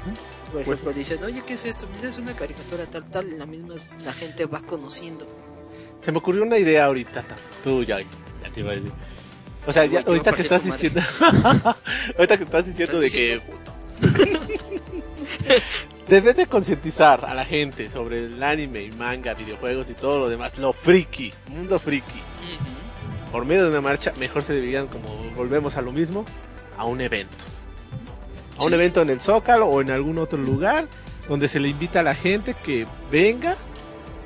¿no? 0.07 0.53
Por 0.53 0.61
ejemplo, 0.63 0.93
dicen, 0.93 1.25
oye, 1.25 1.43
¿qué 1.45 1.55
es 1.55 1.65
esto? 1.65 1.89
Mira, 1.93 2.09
es 2.09 2.19
una 2.19 2.35
caricatura 2.37 2.87
tal, 2.87 3.11
tal. 3.11 3.29
Y 3.33 3.37
la 3.37 3.47
misma 3.47 3.75
la 4.05 4.13
gente 4.13 4.47
va 4.47 4.61
conociendo. 4.61 5.27
Se 6.01 6.13
me 6.13 6.19
ocurrió 6.19 6.43
una 6.43 6.59
idea 6.59 6.85
ahorita. 6.87 7.25
Tú 7.65 7.83
ya, 7.85 7.99
ya 7.99 8.51
te 8.53 8.61
iba 8.61 8.73
a 8.73 8.77
decir. 8.77 8.93
O 9.67 9.73
sea, 9.73 9.85
ya, 9.87 10.01
ahorita 10.07 10.33
que 10.33 10.43
estás 10.43 10.65
diciendo. 10.65 11.01
ahorita 12.17 12.37
que 12.39 12.45
estás 12.45 12.67
diciendo 12.67 12.99
Estás 13.01 13.13
de 13.13 13.19
que 13.19 13.35
diciendo, 13.35 13.53
"Puto". 13.53 13.73
debes 16.09 16.37
de 16.37 16.47
concientizar 16.47 17.25
a 17.25 17.35
la 17.35 17.45
gente 17.45 17.89
sobre 17.89 18.19
el 18.19 18.43
anime 18.43 18.83
y 18.83 18.91
manga, 18.93 19.35
videojuegos 19.35 19.91
y 19.91 19.95
todo 19.95 20.19
lo 20.19 20.29
demás, 20.29 20.59
lo 20.59 20.73
friki, 20.73 21.33
mundo 21.51 21.79
friki. 21.79 22.19
Ujú. 22.19 23.33
Por 23.33 23.45
medio 23.45 23.65
de 23.65 23.71
una 23.71 23.81
marcha, 23.81 24.13
mejor 24.19 24.43
se 24.43 24.55
deberían, 24.55 24.89
como 24.89 25.07
volvemos 25.37 25.77
a 25.77 25.83
lo 25.83 25.93
mismo, 25.93 26.25
a 26.77 26.85
un 26.85 27.01
evento. 27.01 27.37
A 28.59 28.65
un 28.65 28.71
Sí. 28.71 28.75
evento 28.75 29.03
en 29.03 29.11
el 29.11 29.21
Zócalo 29.21 29.67
o 29.67 29.81
en 29.81 29.91
algún 29.91 30.19
otro 30.19 30.39
lugar 30.39 30.89
donde 31.29 31.47
se 31.47 31.61
le 31.61 31.69
invita 31.69 32.01
a 32.01 32.03
la 32.03 32.15
gente 32.15 32.55
que 32.55 32.87
venga 33.11 33.57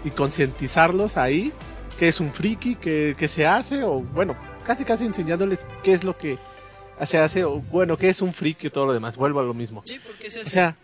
y 0.04 0.10
concientizarlos 0.10 1.16
ahí 1.16 1.52
qué 1.98 2.08
es 2.08 2.20
un 2.20 2.32
friki, 2.32 2.74
qué 2.76 3.28
se 3.28 3.46
hace, 3.46 3.82
o 3.84 4.00
bueno, 4.00 4.36
casi 4.66 4.84
casi 4.84 5.04
enseñándoles 5.06 5.66
qué 5.82 5.92
es 5.92 6.04
lo 6.04 6.16
que 6.18 6.38
se 7.06 7.18
hace, 7.18 7.44
o 7.44 7.60
bueno, 7.60 7.96
qué 7.96 8.08
es 8.08 8.20
un 8.22 8.32
friki 8.32 8.66
y 8.66 8.70
todo 8.70 8.86
lo 8.86 8.92
demás. 8.92 9.16
Vuelvo 9.16 9.40
a 9.40 9.44
lo 9.44 9.54
mismo. 9.54 9.82
Sí, 9.86 9.98
porque 10.04 10.30
se 10.30 10.40
O 10.40 10.42
hace. 10.42 10.50
sea, 10.50 10.76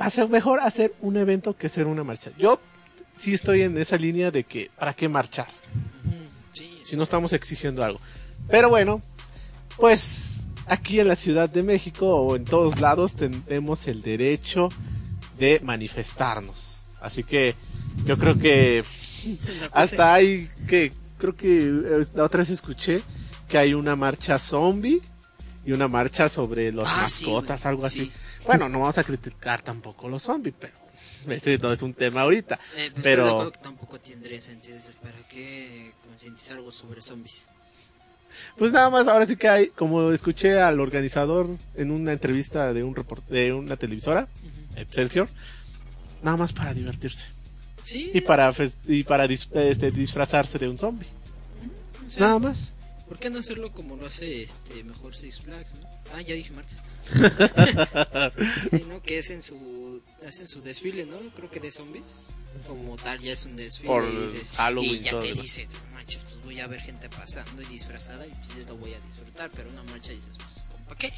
va 0.00 0.06
a 0.06 0.10
ser 0.10 0.28
mejor 0.28 0.60
hacer 0.60 0.94
un 1.00 1.16
evento 1.18 1.56
que 1.56 1.66
hacer 1.66 1.86
una 1.86 2.04
marcha. 2.04 2.30
Yo 2.38 2.58
sí 3.18 3.34
estoy 3.34 3.62
en 3.62 3.76
esa 3.78 3.96
línea 3.96 4.30
de 4.30 4.44
que, 4.44 4.70
¿para 4.78 4.94
qué 4.94 5.08
marchar? 5.08 5.46
Sí, 6.52 6.80
Si 6.84 6.96
no 6.96 7.02
estamos 7.02 7.32
exigiendo 7.34 7.84
algo. 7.84 8.00
Pero 8.48 8.68
bueno, 8.70 9.02
pues 9.76 10.48
aquí 10.66 11.00
en 11.00 11.08
la 11.08 11.16
Ciudad 11.16 11.48
de 11.50 11.62
México 11.62 12.06
o 12.16 12.34
en 12.36 12.44
todos 12.46 12.80
lados 12.80 13.14
tenemos 13.14 13.86
el 13.88 14.00
derecho 14.02 14.70
de 15.38 15.60
manifestarnos. 15.62 16.78
Así 17.00 17.22
que 17.24 17.54
yo 18.04 18.16
creo 18.18 18.38
que 18.38 18.84
hasta 19.72 20.14
hay 20.14 20.50
que, 20.68 20.92
creo 21.18 21.36
que 21.36 21.58
eh, 21.58 22.06
la 22.14 22.24
otra 22.24 22.38
vez 22.40 22.50
escuché 22.50 23.02
que 23.48 23.58
hay 23.58 23.74
una 23.74 23.96
marcha 23.96 24.38
zombie 24.38 25.00
y 25.64 25.72
una 25.72 25.88
marcha 25.88 26.28
sobre 26.28 26.72
las 26.72 26.88
Ah, 26.88 27.02
mascotas, 27.02 27.66
algo 27.66 27.88
sí. 27.88 28.02
así. 28.02 28.12
Bueno, 28.44 28.68
no 28.68 28.80
vamos 28.80 28.98
a 28.98 29.04
criticar 29.04 29.62
tampoco 29.62 30.08
los 30.08 30.22
zombies, 30.22 30.54
pero 30.58 30.74
ese 31.28 31.58
no 31.58 31.72
es 31.72 31.82
un 31.82 31.94
tema 31.94 32.22
ahorita. 32.22 32.58
Eh, 32.76 32.92
pero, 33.02 33.50
tampoco 33.50 33.98
tendría 33.98 34.40
sentido. 34.40 34.78
¿Para 35.02 35.18
qué 35.28 35.92
concientizar 36.04 36.58
algo 36.58 36.70
sobre 36.70 37.02
zombies? 37.02 37.46
Pues 38.58 38.70
nada 38.70 38.90
más, 38.90 39.08
ahora 39.08 39.24
sí 39.26 39.36
que 39.36 39.48
hay, 39.48 39.68
como 39.68 40.12
escuché 40.12 40.60
al 40.60 40.78
organizador 40.78 41.48
en 41.74 41.90
una 41.90 42.12
entrevista 42.12 42.72
de 42.72 42.82
un 42.84 42.94
report, 42.94 43.26
de 43.28 43.52
una 43.52 43.76
televisora, 43.76 44.28
Excelsior, 44.76 45.26
nada 46.22 46.36
más 46.36 46.52
para 46.52 46.74
divertirse. 46.74 47.26
Sí, 47.86 48.10
Y 48.12 48.20
para, 48.20 48.52
y 48.88 49.04
para 49.04 49.26
dis- 49.26 49.48
este, 49.54 49.90
disfrazarse 49.92 50.58
de 50.58 50.68
un 50.68 50.76
zombie. 50.76 51.06
o 52.06 52.10
sea, 52.10 52.20
Nada 52.26 52.38
más. 52.40 52.58
¿por 53.08 53.18
qué 53.20 53.30
no 53.30 53.38
hacerlo 53.38 53.70
como 53.72 53.94
lo 53.94 54.06
hace 54.06 54.42
este 54.42 54.82
mejor 54.82 55.14
Six 55.14 55.40
Flags, 55.42 55.76
no? 55.76 55.88
Ah, 56.12 56.20
ya 56.20 56.34
dije 56.34 56.50
marcas. 56.52 56.82
sí, 58.70 58.84
¿no? 58.88 59.00
Que 59.02 59.18
es 59.18 59.30
en 59.30 59.42
su 59.42 60.02
hacen 60.26 60.48
su 60.48 60.60
desfile, 60.62 61.06
¿no? 61.06 61.16
Creo 61.36 61.48
que 61.50 61.60
de 61.60 61.70
zombies. 61.70 62.16
Como 62.66 62.96
tal 62.96 63.20
ya 63.20 63.32
es 63.32 63.44
un 63.44 63.54
desfile 63.54 63.86
Por 63.88 64.02
y 64.04 64.16
dices 64.16 64.50
Halloween, 64.56 64.94
y 64.94 65.00
ya 65.00 65.18
te 65.18 65.32
dice, 65.34 65.68
"No 65.70 65.94
manches, 65.94 66.24
pues 66.24 66.42
voy 66.42 66.58
a 66.60 66.66
ver 66.66 66.80
gente 66.80 67.08
pasando 67.10 67.60
y 67.62 67.66
disfrazada 67.66 68.26
y 68.26 68.30
pues 68.30 68.66
lo 68.66 68.76
voy 68.78 68.94
a 68.94 69.00
disfrutar, 69.00 69.50
pero 69.54 69.68
una 69.70 69.82
marcha 69.84 70.10
dices, 70.12 70.36
pues 70.38 70.64
¿para 70.88 70.98
qué? 70.98 71.12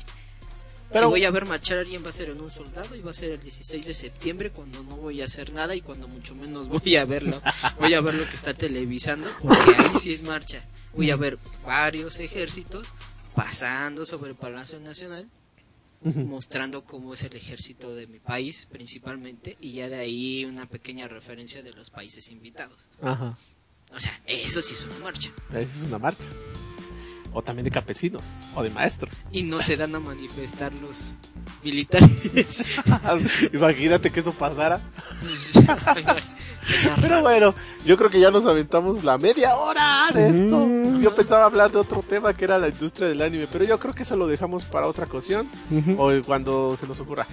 Si 0.93 1.05
voy 1.05 1.25
a 1.25 1.31
ver 1.31 1.45
marchar 1.45 1.79
a 1.79 1.81
alguien 1.83 2.05
va 2.05 2.11
a 2.11 2.13
ser 2.13 2.31
en 2.31 2.41
un 2.41 2.51
soldado 2.51 2.95
y 2.97 3.01
va 3.01 3.11
a 3.11 3.15
ser 3.15 3.33
el 3.33 3.41
16 3.41 3.87
de 3.87 3.95
septiembre 3.95 4.51
cuando 4.51 4.83
no 4.83 4.97
voy 4.97 5.21
a 5.21 5.27
hacer 5.27 5.53
nada 5.53 5.75
y 5.75 5.81
cuando 5.81 6.09
mucho 6.09 6.35
menos 6.35 6.69
voy 6.85 6.97
a 6.97 7.05
verlo. 7.05 7.41
Voy 7.79 7.95
a 7.95 8.01
ver 8.01 8.15
lo 8.15 8.29
que 8.29 8.35
está 8.35 8.55
televisando 8.55 9.31
porque 9.43 9.75
ahí 9.77 9.99
sí 9.99 10.13
es 10.13 10.23
marcha. 10.23 10.63
Voy 10.95 11.11
a 11.11 11.17
ver 11.17 11.39
varios 11.65 12.19
ejércitos 12.19 12.89
pasando 13.35 14.07
sobre 14.07 14.31
el 14.31 14.37
Palacio 14.37 14.81
Nacional 14.81 15.29
mostrando 16.01 16.85
cómo 16.85 17.15
es 17.15 17.25
el 17.25 17.35
ejército 17.35 17.95
de 17.95 18.07
mi 18.07 18.21
país 18.21 18.69
principalmente 18.71 19.57
y 19.61 19.73
ya 19.73 19.89
de 19.89 19.97
ahí 19.97 20.45
una 20.45 20.67
pequeña 20.67 21.09
referencia 21.09 21.63
de 21.63 21.73
los 21.73 21.91
países 21.91 22.31
invitados. 22.31 22.89
Ajá. 23.03 23.37
O 23.95 24.01
sea, 24.01 24.21
eso 24.27 24.61
sí 24.63 24.75
es 24.75 24.85
una 24.85 24.99
marcha. 24.99 25.31
Esa 25.51 25.59
es 25.59 25.83
una 25.83 25.99
marcha. 25.99 26.25
O 27.39 27.43
también 27.43 27.65
de 27.65 27.71
campesinos. 27.71 28.23
O 28.57 28.65
de 28.65 28.71
maestros. 28.71 29.15
Y 29.31 29.45
no 29.45 29.63
se 29.63 29.77
dan 29.77 29.95
a 29.95 30.01
manifestar 30.01 30.73
los 30.83 31.15
militares. 31.63 32.81
Imagínate 33.53 34.11
que 34.11 34.19
eso 34.19 34.33
pasara. 34.33 34.81
Pero 37.01 37.23
bueno, 37.23 37.55
yo 37.87 37.97
creo 37.97 38.11
que 38.11 38.19
ya 38.19 38.33
nos 38.33 38.45
aventamos 38.45 39.05
la 39.05 39.19
media 39.19 39.55
hora 39.55 40.11
de 40.13 40.31
esto. 40.31 40.67
Mm. 40.67 41.01
Yo 41.01 41.15
pensaba 41.15 41.45
hablar 41.45 41.71
de 41.71 41.79
otro 41.79 42.03
tema 42.03 42.35
que 42.35 42.45
era 42.45 42.59
la 42.59 42.71
industria 42.71 43.07
del 43.07 43.23
anime, 43.23 43.47
pero 43.51 43.65
yo 43.65 43.79
creo 43.79 43.95
que 43.95 44.03
eso 44.03 44.17
lo 44.17 44.27
dejamos 44.27 44.65
para 44.65 44.89
otra 44.89 45.07
ocasión 45.07 45.49
o 45.97 46.11
cuando 46.27 46.77
se 46.77 46.89
nos 46.89 46.99
ocurra 46.99 47.25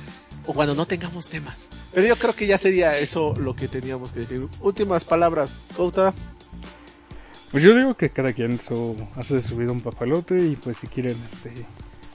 o 0.45 0.53
cuando 0.53 0.75
no 0.75 0.85
tengamos 0.85 1.27
temas. 1.27 1.69
Pero 1.93 2.05
yo 2.05 2.15
creo 2.15 2.35
que 2.35 2.45
ya 2.45 2.59
sería 2.59 2.95
eso 2.99 3.33
lo 3.37 3.55
que 3.55 3.67
teníamos 3.67 4.11
que 4.11 4.19
decir. 4.19 4.47
Últimas 4.61 5.03
palabras, 5.03 5.55
Couta. 5.75 6.13
Pues 7.51 7.63
yo 7.63 7.75
digo 7.75 7.95
que 7.95 8.10
cada 8.10 8.34
quien 8.34 8.60
su, 8.60 8.95
hace 9.15 9.36
de 9.36 9.43
su 9.43 9.55
vida 9.55 9.71
un 9.71 9.81
papalote 9.81 10.38
y 10.45 10.55
pues 10.55 10.77
si 10.77 10.88
quieren 10.88 11.17
este 11.31 11.51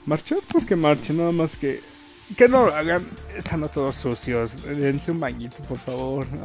marchar, 0.05 0.37
pues 0.51 0.65
que 0.65 0.75
marchen, 0.75 1.17
nada 1.17 1.31
más 1.31 1.55
que 1.57 1.81
que 2.37 2.47
no 2.47 2.67
lo 2.67 2.73
hagan 2.73 3.05
estando 3.35 3.67
todos 3.67 3.95
sucios, 3.97 4.63
dense 4.63 5.11
un 5.11 5.19
bañito 5.19 5.57
por 5.63 5.77
favor, 5.77 6.25
¿no? 6.31 6.43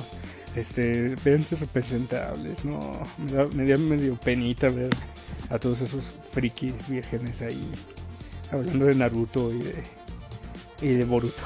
este, 0.56 1.14
véanse 1.24 1.54
representables, 1.56 2.64
no, 2.64 3.00
me 3.18 3.32
da, 3.32 3.46
me 3.54 3.68
da 3.68 3.76
medio 3.78 4.14
penita 4.16 4.68
ver 4.68 4.90
a 5.50 5.58
todos 5.58 5.82
esos 5.82 6.04
frikis 6.32 6.88
vírgenes 6.88 7.40
ahí 7.42 7.64
hablando 8.50 8.86
de 8.86 8.94
Naruto 8.96 9.52
y 9.52 9.58
de 9.58 9.74
y 10.82 10.88
de 10.88 11.04
Boruto. 11.04 11.42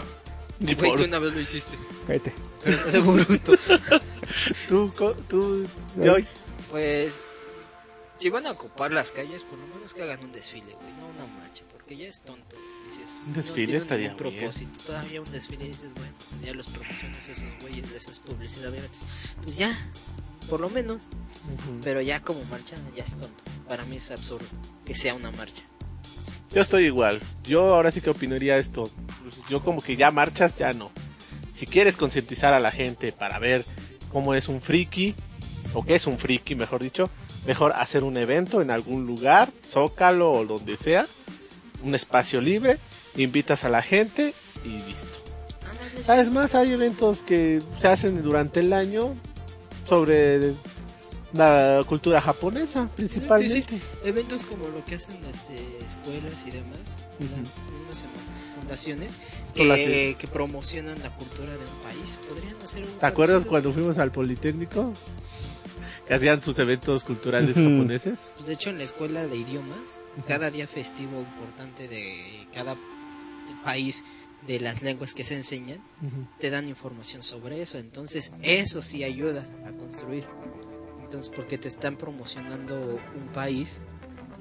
Y 0.58 0.74
Güey, 0.74 0.94
tú 0.94 1.04
una 1.04 1.18
vez 1.18 1.32
lo 1.34 1.40
hiciste. 1.40 1.76
Cállate. 2.06 2.32
De 2.92 2.98
Boruto. 2.98 3.52
tú, 4.68 4.92
Co- 4.96 5.16
tú, 5.28 5.66
Joy. 6.02 6.26
Pues, 6.70 7.20
si 8.20 8.28
van 8.28 8.46
a 8.46 8.52
ocupar 8.52 8.92
las 8.92 9.10
calles, 9.12 9.42
por 9.42 9.58
lo 9.58 9.66
menos 9.74 9.94
que 9.94 10.02
hagan 10.02 10.22
un 10.22 10.30
desfile, 10.32 10.74
güey, 10.80 10.92
no 11.00 11.08
una 11.08 11.26
marcha, 11.40 11.64
porque 11.72 11.96
ya 11.96 12.06
es 12.06 12.22
tonto. 12.22 12.56
Dices, 12.86 13.24
Un 13.26 13.32
desfile 13.32 13.72
no 13.72 13.78
estaría 13.78 14.12
bien. 14.14 14.16
propósito. 14.16 14.78
Todavía 14.86 15.20
un 15.22 15.30
desfile 15.30 15.64
dices, 15.66 15.88
bueno, 15.94 16.12
pues 16.30 16.42
ya 16.42 16.54
los 16.54 16.66
promociones 16.68 17.28
esos 17.28 17.48
güeyes, 17.60 17.90
esas 17.92 18.20
publicidades 18.20 18.78
gratis. 18.80 19.00
Pues 19.42 19.56
ya, 19.56 19.76
por 20.48 20.60
lo 20.60 20.68
menos. 20.70 21.08
Pero 21.82 22.00
ya 22.00 22.20
como 22.20 22.44
marcha, 22.46 22.76
ya 22.96 23.04
es 23.04 23.16
tonto. 23.16 23.42
Para 23.68 23.84
mí 23.86 23.96
es 23.96 24.10
absurdo 24.10 24.46
que 24.84 24.94
sea 24.94 25.14
una 25.14 25.30
marcha. 25.30 25.62
Yo 26.52 26.60
estoy 26.60 26.86
igual. 26.86 27.22
Yo 27.44 27.74
ahora 27.74 27.90
sí 27.92 28.00
que 28.00 28.10
opinaría 28.10 28.58
esto. 28.58 28.90
Yo 29.48 29.62
como 29.64 29.80
que 29.80 29.96
ya 29.96 30.10
marchas, 30.10 30.56
ya 30.56 30.72
no. 30.72 30.90
Si 31.54 31.66
quieres 31.66 31.96
concientizar 31.96 32.52
a 32.54 32.60
la 32.60 32.72
gente 32.72 33.12
para 33.12 33.38
ver 33.38 33.64
cómo 34.12 34.34
es 34.34 34.48
un 34.48 34.60
friki, 34.60 35.14
o 35.74 35.84
qué 35.84 35.94
es 35.94 36.08
un 36.08 36.18
friki, 36.18 36.56
mejor 36.56 36.82
dicho, 36.82 37.08
mejor 37.46 37.72
hacer 37.74 38.04
un 38.04 38.16
evento 38.16 38.60
en 38.62 38.70
algún 38.70 39.06
lugar, 39.06 39.50
zócalo 39.66 40.32
o 40.32 40.44
donde 40.44 40.76
sea, 40.76 41.06
un 41.82 41.94
espacio 41.94 42.40
libre, 42.40 42.78
invitas 43.16 43.64
a 43.64 43.68
la 43.68 43.82
gente 43.82 44.34
y 44.64 44.68
listo. 44.68 45.18
Ándale, 45.62 45.90
sí. 45.98 46.04
¿Sabes 46.04 46.30
más? 46.30 46.54
Hay 46.54 46.72
eventos 46.72 47.22
que 47.22 47.62
se 47.80 47.88
hacen 47.88 48.22
durante 48.22 48.60
el 48.60 48.72
año 48.72 49.14
sobre 49.88 50.54
la 51.32 51.82
cultura 51.86 52.20
japonesa, 52.20 52.88
principalmente. 52.96 53.64
Sí. 53.68 53.82
Eventos 54.04 54.44
como 54.44 54.68
lo 54.68 54.84
que 54.84 54.96
hacen 54.96 55.16
este, 55.32 55.56
escuelas 55.84 56.46
y 56.46 56.50
demás, 56.50 56.98
las 57.18 57.30
mismas 57.30 58.04
fundaciones 58.58 59.12
que, 59.54 60.28
promocionan 60.32 60.98
la 61.02 61.10
cultura 61.10 61.52
de 61.52 61.58
un 61.58 61.82
país, 61.82 62.18
podrían 62.28 62.56
hacer 62.62 62.84
¿Te 62.84 63.06
acuerdas 63.06 63.46
cuando 63.46 63.72
fuimos 63.72 63.98
al 63.98 64.10
Politécnico? 64.10 64.92
Que 66.10 66.16
hacían 66.16 66.42
sus 66.42 66.58
eventos 66.58 67.04
culturales 67.04 67.54
japoneses. 67.54 68.32
Pues 68.34 68.48
de 68.48 68.54
hecho 68.54 68.70
en 68.70 68.78
la 68.78 68.82
escuela 68.82 69.28
de 69.28 69.36
idiomas, 69.36 70.02
cada 70.26 70.50
día 70.50 70.66
festivo 70.66 71.20
importante 71.20 71.86
de 71.86 72.48
cada 72.52 72.76
país 73.62 74.02
de 74.44 74.58
las 74.58 74.82
lenguas 74.82 75.14
que 75.14 75.22
se 75.22 75.36
enseñan, 75.36 75.80
te 76.40 76.50
dan 76.50 76.66
información 76.66 77.22
sobre 77.22 77.62
eso. 77.62 77.78
Entonces 77.78 78.32
eso 78.42 78.82
sí 78.82 79.04
ayuda 79.04 79.46
a 79.64 79.70
construir. 79.70 80.24
Entonces 81.00 81.32
porque 81.32 81.58
te 81.58 81.68
están 81.68 81.94
promocionando 81.94 82.98
un 83.14 83.28
país 83.32 83.80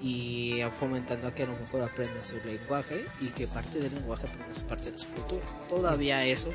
y 0.02 0.62
fomentando 0.80 1.28
a 1.28 1.36
que 1.36 1.44
a 1.44 1.46
lo 1.46 1.56
mejor 1.56 1.84
aprendas 1.84 2.30
su 2.30 2.38
lenguaje 2.38 3.06
y 3.22 3.28
que 3.28 3.46
parte 3.46 3.80
del 3.80 3.94
lenguaje 3.94 4.26
aprendas 4.26 4.64
parte 4.64 4.92
de 4.92 4.98
su 4.98 5.08
cultura. 5.10 5.46
Todavía 5.68 6.26
eso 6.26 6.50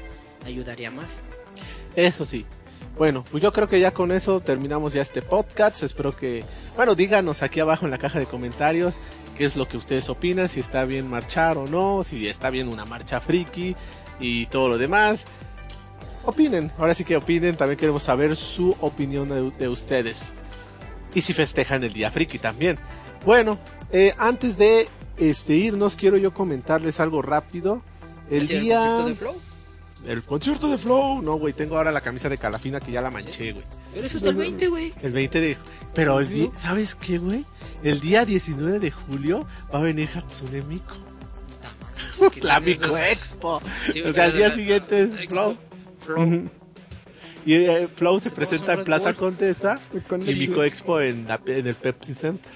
ayudaría 0.44 0.90
más. 0.90 1.22
Eso 1.94 2.26
sí. 2.26 2.44
Bueno, 2.96 3.24
pues 3.30 3.42
yo 3.42 3.52
creo 3.52 3.68
que 3.68 3.80
ya 3.80 3.92
con 3.92 4.12
eso 4.12 4.40
terminamos 4.40 4.92
ya 4.92 5.02
este 5.02 5.20
podcast. 5.20 5.82
Espero 5.82 6.16
que, 6.16 6.44
bueno, 6.76 6.94
díganos 6.94 7.42
aquí 7.42 7.60
abajo 7.60 7.84
en 7.84 7.90
la 7.90 7.98
caja 7.98 8.18
de 8.18 8.26
comentarios 8.26 8.94
qué 9.36 9.44
es 9.44 9.56
lo 9.56 9.66
que 9.66 9.76
ustedes 9.76 10.08
opinan, 10.08 10.48
si 10.48 10.60
está 10.60 10.84
bien 10.84 11.08
marchar 11.08 11.58
o 11.58 11.66
no, 11.66 12.04
si 12.04 12.26
está 12.28 12.50
bien 12.50 12.68
una 12.68 12.84
marcha 12.84 13.20
friki 13.20 13.74
y 14.20 14.46
todo 14.46 14.68
lo 14.68 14.78
demás. 14.78 15.26
Opinen, 16.24 16.70
ahora 16.78 16.94
sí 16.94 17.04
que 17.04 17.16
opinen, 17.16 17.56
también 17.56 17.76
queremos 17.76 18.02
saber 18.02 18.34
su 18.36 18.74
opinión 18.80 19.28
de, 19.28 19.50
de 19.58 19.68
ustedes. 19.68 20.34
Y 21.14 21.20
si 21.20 21.32
festejan 21.32 21.84
el 21.84 21.92
día 21.92 22.10
friki 22.10 22.38
también. 22.38 22.78
Bueno, 23.26 23.58
eh, 23.90 24.14
antes 24.18 24.56
de 24.56 24.88
este 25.18 25.54
irnos, 25.54 25.96
quiero 25.96 26.16
yo 26.16 26.32
comentarles 26.32 26.98
algo 27.00 27.22
rápido. 27.22 27.82
El 28.30 28.42
¿Hacia 28.42 28.60
día... 28.60 28.94
de 29.04 29.14
Flow? 29.14 29.34
El 30.06 30.22
concierto 30.22 30.68
de 30.68 30.76
Flow. 30.78 31.22
No, 31.22 31.34
güey, 31.36 31.54
tengo 31.54 31.76
ahora 31.76 31.90
la 31.90 32.00
camisa 32.02 32.28
de 32.28 32.36
Calafina 32.38 32.78
que 32.80 32.92
ya 32.92 33.00
la 33.00 33.10
manché, 33.10 33.52
güey. 33.52 33.64
Pero 33.94 34.06
eso 34.06 34.16
hasta 34.18 34.30
el 34.30 34.36
20, 34.36 34.68
güey. 34.68 34.92
El 35.02 35.12
20 35.12 35.40
de... 35.40 35.56
Pero 35.94 36.20
el 36.20 36.28
día... 36.28 36.48
¿Sabes 36.56 36.94
qué, 36.94 37.18
güey? 37.18 37.44
El 37.82 38.00
día 38.00 38.24
19 38.24 38.78
de 38.80 38.90
julio 38.90 39.46
va 39.72 39.78
a 39.78 39.82
venir 39.82 40.08
Hatsune 40.14 40.62
Miku. 40.62 40.94
La 42.42 42.60
Miku 42.60 42.84
Expo. 42.84 43.60
Sí, 43.92 44.02
O 44.02 44.12
sea, 44.12 44.24
al 44.24 44.32
día 44.36 44.48
la- 44.48 44.54
siguiente 44.54 45.02
es 45.04 45.20
Expo, 45.22 45.56
Flow. 46.00 46.16
Flow. 46.16 46.50
Y 47.46 47.54
eh, 47.54 47.88
Flow 47.94 48.20
se 48.20 48.30
presenta 48.30 48.74
en 48.74 48.84
Plaza 48.84 49.10
Bull. 49.12 49.16
Condesa 49.16 49.78
Con 50.08 50.20
y 50.22 50.28
el- 50.30 50.38
Miku 50.38 50.62
Expo 50.62 51.00
en, 51.00 51.26
la- 51.26 51.40
en 51.46 51.66
el 51.66 51.74
Pepsi 51.74 52.14
Center. 52.14 52.52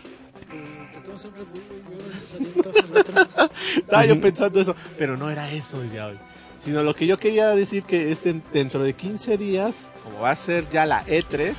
Pues, 0.49 0.93
te 0.93 1.01
tomas 1.01 1.25
un 1.25 1.35
Red 1.35 1.45
Bull, 1.45 1.63
güey, 1.89 1.99
y 1.99 2.03
ahora 2.03 2.27
salientas 2.27 2.77
al 2.85 2.97
otro. 2.97 3.51
Estaba 3.77 4.05
yo 4.07 4.21
pensando 4.21 4.61
eso, 4.61 4.77
pero 4.99 5.17
no 5.17 5.31
era 5.31 5.51
eso 5.53 5.83
ya 5.93 6.07
hoy. 6.09 6.19
Sino 6.59 6.83
lo 6.83 6.95
que 6.95 7.07
yo 7.07 7.19
quería 7.19 7.49
decir 7.51 7.85
que 7.85 8.11
es 8.11 8.23
den- 8.25 8.43
dentro 8.53 8.83
de 8.83 8.93
15 8.95 9.37
días, 9.39 9.93
como 10.03 10.21
va 10.21 10.31
a 10.31 10.37
ser 10.37 10.69
ya 10.71 10.87
la 10.87 11.05
E3, 11.07 11.55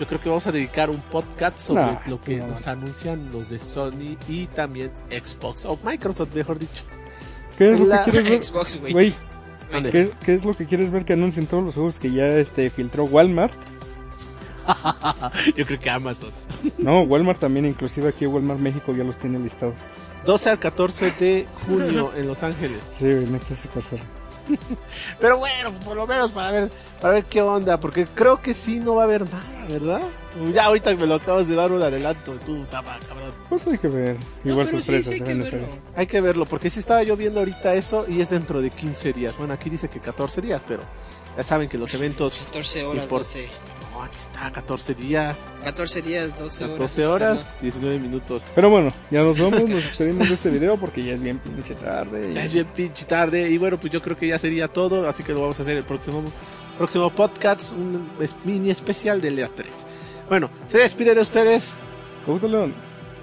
yo 0.00 0.06
creo 0.08 0.20
que 0.20 0.28
vamos 0.28 0.46
a 0.48 0.52
dedicar 0.52 0.90
un 0.90 1.00
podcast 1.00 1.58
sobre 1.58 1.82
Nah, 1.84 1.98
lo 2.08 2.20
que 2.20 2.36
no. 2.38 2.48
nos 2.48 2.66
anuncian 2.66 3.30
los 3.32 3.48
de 3.48 3.58
Sony 3.60 4.16
y 4.28 4.46
también 4.46 4.90
Xbox, 5.10 5.64
o 5.64 5.78
Microsoft, 5.84 6.34
mejor 6.34 6.58
dicho. 6.58 6.82
¿Qué 7.56 7.72
es 7.72 7.78
lo 7.78 7.86
La- 7.86 8.04
que 8.04 8.10
quieres 8.10 8.30
ver? 8.30 8.42
Xbox, 8.42 8.80
güey. 8.80 9.14
¿qué, 9.90 10.10
qué 10.24 10.34
es 10.34 10.44
lo 10.44 10.54
que 10.56 10.66
quieres 10.66 10.90
ver 10.90 11.04
que 11.04 11.12
anuncien 11.12 11.46
todos 11.46 11.62
los 11.62 11.74
juegos 11.74 11.98
que 12.00 12.10
ya 12.12 12.26
este 12.26 12.68
filtró 12.70 13.04
Walmart? 13.04 13.54
Yo 15.56 15.66
creo 15.66 15.78
que 15.80 15.90
Amazon. 15.90 16.30
No, 16.78 17.02
Walmart 17.02 17.40
también, 17.40 17.66
inclusive 17.66 18.08
aquí 18.08 18.26
Walmart 18.26 18.60
México 18.60 18.94
ya 18.94 19.04
los 19.04 19.16
tiene 19.16 19.38
listados. 19.38 19.80
12 20.24 20.50
al 20.50 20.58
14 20.58 21.10
de 21.18 21.46
junio 21.66 22.12
en 22.16 22.26
Los 22.26 22.42
Ángeles. 22.42 22.78
Sí, 22.98 23.04
neta 23.04 23.54
se 23.54 23.68
pasaron. 23.68 24.06
Pero 25.20 25.38
bueno, 25.38 25.72
por 25.84 25.96
lo 25.96 26.06
menos 26.06 26.30
para 26.32 26.50
ver, 26.52 26.70
para 27.00 27.14
ver 27.14 27.24
qué 27.24 27.40
onda, 27.40 27.80
porque 27.80 28.06
creo 28.14 28.42
que 28.42 28.52
sí 28.52 28.78
no 28.78 28.94
va 28.94 29.02
a 29.02 29.04
haber 29.04 29.22
nada, 29.22 29.66
¿verdad? 29.68 30.02
Ya 30.52 30.64
ahorita 30.66 30.94
me 30.96 31.06
lo 31.06 31.14
acabas 31.14 31.48
de 31.48 31.54
dar 31.54 31.72
un 31.72 31.80
adelanto, 31.82 32.34
tú, 32.44 32.62
tapa, 32.66 32.98
cabrón. 33.08 33.32
Pues 33.48 33.66
hay 33.66 33.78
que 33.78 33.88
ver. 33.88 34.16
No, 34.42 34.50
Igual 34.52 34.66
sí, 34.66 34.82
sorpresas. 34.82 35.06
sí 35.06 35.12
hay 35.14 35.20
que 35.20 35.34
verlo. 35.34 35.46
hacer. 35.46 35.68
Hay 35.96 36.06
que 36.06 36.20
verlo, 36.20 36.44
porque 36.44 36.68
sí 36.68 36.78
estaba 36.80 37.02
yo 37.02 37.16
viendo 37.16 37.40
ahorita 37.40 37.74
eso 37.74 38.04
y 38.06 38.20
es 38.20 38.28
dentro 38.28 38.60
de 38.60 38.68
15 38.70 39.12
días. 39.14 39.34
Bueno, 39.38 39.54
aquí 39.54 39.70
dice 39.70 39.88
que 39.88 40.00
14 40.00 40.42
días, 40.42 40.62
pero 40.68 40.82
ya 41.38 41.42
saben 41.42 41.68
que 41.68 41.78
los 41.78 41.94
eventos... 41.94 42.34
14 42.46 42.84
horas, 42.84 43.08
por- 43.08 43.20
12. 43.20 43.48
Aquí 44.04 44.16
está, 44.18 44.50
14 44.52 44.94
días, 44.94 45.36
14 45.64 46.02
días, 46.02 46.38
12 46.38 46.64
horas. 46.64 46.74
14 46.76 47.06
horas, 47.06 47.54
19 47.62 47.98
minutos. 48.00 48.42
Pero 48.54 48.68
bueno, 48.68 48.90
ya 49.10 49.22
nos 49.22 49.38
vamos, 49.38 49.60
nos 49.68 49.82
despedimos 49.84 50.28
de 50.28 50.34
este 50.34 50.50
video 50.50 50.76
porque 50.76 51.02
ya 51.02 51.14
es 51.14 51.22
bien 51.22 51.38
pinche 51.38 51.74
tarde. 51.74 52.30
y- 52.30 52.34
Ya 52.34 52.44
es 52.44 52.52
bien 52.52 52.66
pinche 52.66 53.04
tarde 53.06 53.48
y 53.50 53.56
bueno, 53.58 53.78
pues 53.80 53.92
yo 53.92 54.02
creo 54.02 54.16
que 54.16 54.28
ya 54.28 54.38
sería 54.38 54.68
todo, 54.68 55.08
así 55.08 55.22
que 55.22 55.32
lo 55.32 55.40
vamos 55.40 55.58
a 55.58 55.62
hacer 55.62 55.76
el 55.76 55.84
próximo 55.84 56.22
próximo 56.76 57.08
podcast, 57.10 57.72
un 57.72 58.10
mini 58.44 58.70
especial 58.70 59.20
de 59.20 59.30
Lea 59.30 59.48
3. 59.54 59.86
Bueno, 60.28 60.50
se 60.66 60.78
despide 60.78 61.14
de 61.14 61.20
ustedes 61.20 61.74
Couto 62.26 62.48
León. 62.48 62.74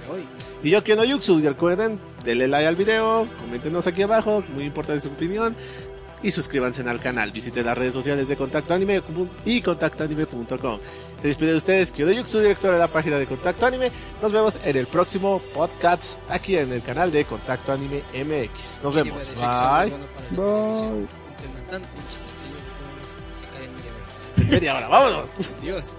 Hoy. 0.09 0.25
y 0.63 0.71
yo 0.71 0.83
Kiono 0.83 1.03
Yuxu, 1.03 1.39
y 1.39 1.47
recuerden, 1.47 1.99
denle 2.23 2.47
like 2.47 2.67
al 2.67 2.75
video, 2.75 3.27
coméntenos 3.39 3.85
aquí 3.87 4.01
abajo, 4.01 4.43
muy 4.53 4.65
importante 4.65 5.01
su 5.01 5.09
opinión 5.09 5.55
y 6.23 6.31
suscríbanse 6.31 6.81
al 6.81 6.99
canal, 6.99 7.31
visiten 7.31 7.65
las 7.65 7.77
redes 7.77 7.93
sociales 7.93 8.27
de 8.27 8.35
Contacto 8.37 8.73
Anime 8.73 9.01
y 9.45 9.61
contactoanime.com. 9.61 10.79
Se 11.21 11.27
despide 11.27 11.51
de 11.51 11.57
ustedes, 11.57 11.91
Kiono 11.91 12.11
Yuxu, 12.11 12.39
director 12.39 12.73
de 12.73 12.79
la 12.79 12.87
página 12.87 13.17
de 13.17 13.25
Contacto 13.27 13.65
Anime. 13.65 13.91
Nos 14.21 14.31
vemos 14.31 14.59
en 14.63 14.77
el 14.77 14.87
próximo 14.87 15.41
podcast 15.53 16.17
aquí 16.29 16.57
en 16.57 16.71
el 16.71 16.81
canal 16.81 17.11
de 17.11 17.25
Contacto 17.25 17.71
Anime 17.71 18.03
MX. 18.13 18.81
Nos 18.83 18.95
¿Quién 18.95 19.07
iba 19.07 19.17
a 19.17 19.85
vemos. 19.85 19.99
Bye. 20.31 20.37
Bye. 20.37 21.07
media 23.71 23.91
hora. 23.93 24.49
Media 24.49 24.77
hora, 24.77 24.87
vámonos. 24.87 25.29
Adiós. 25.59 25.95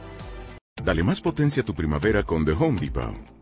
Dale 0.82 1.02
más 1.02 1.20
potencia 1.20 1.62
a 1.62 1.64
tu 1.64 1.74
primavera 1.74 2.24
con 2.24 2.44
The 2.44 2.52
Home 2.52 2.80
Depot. 2.80 3.41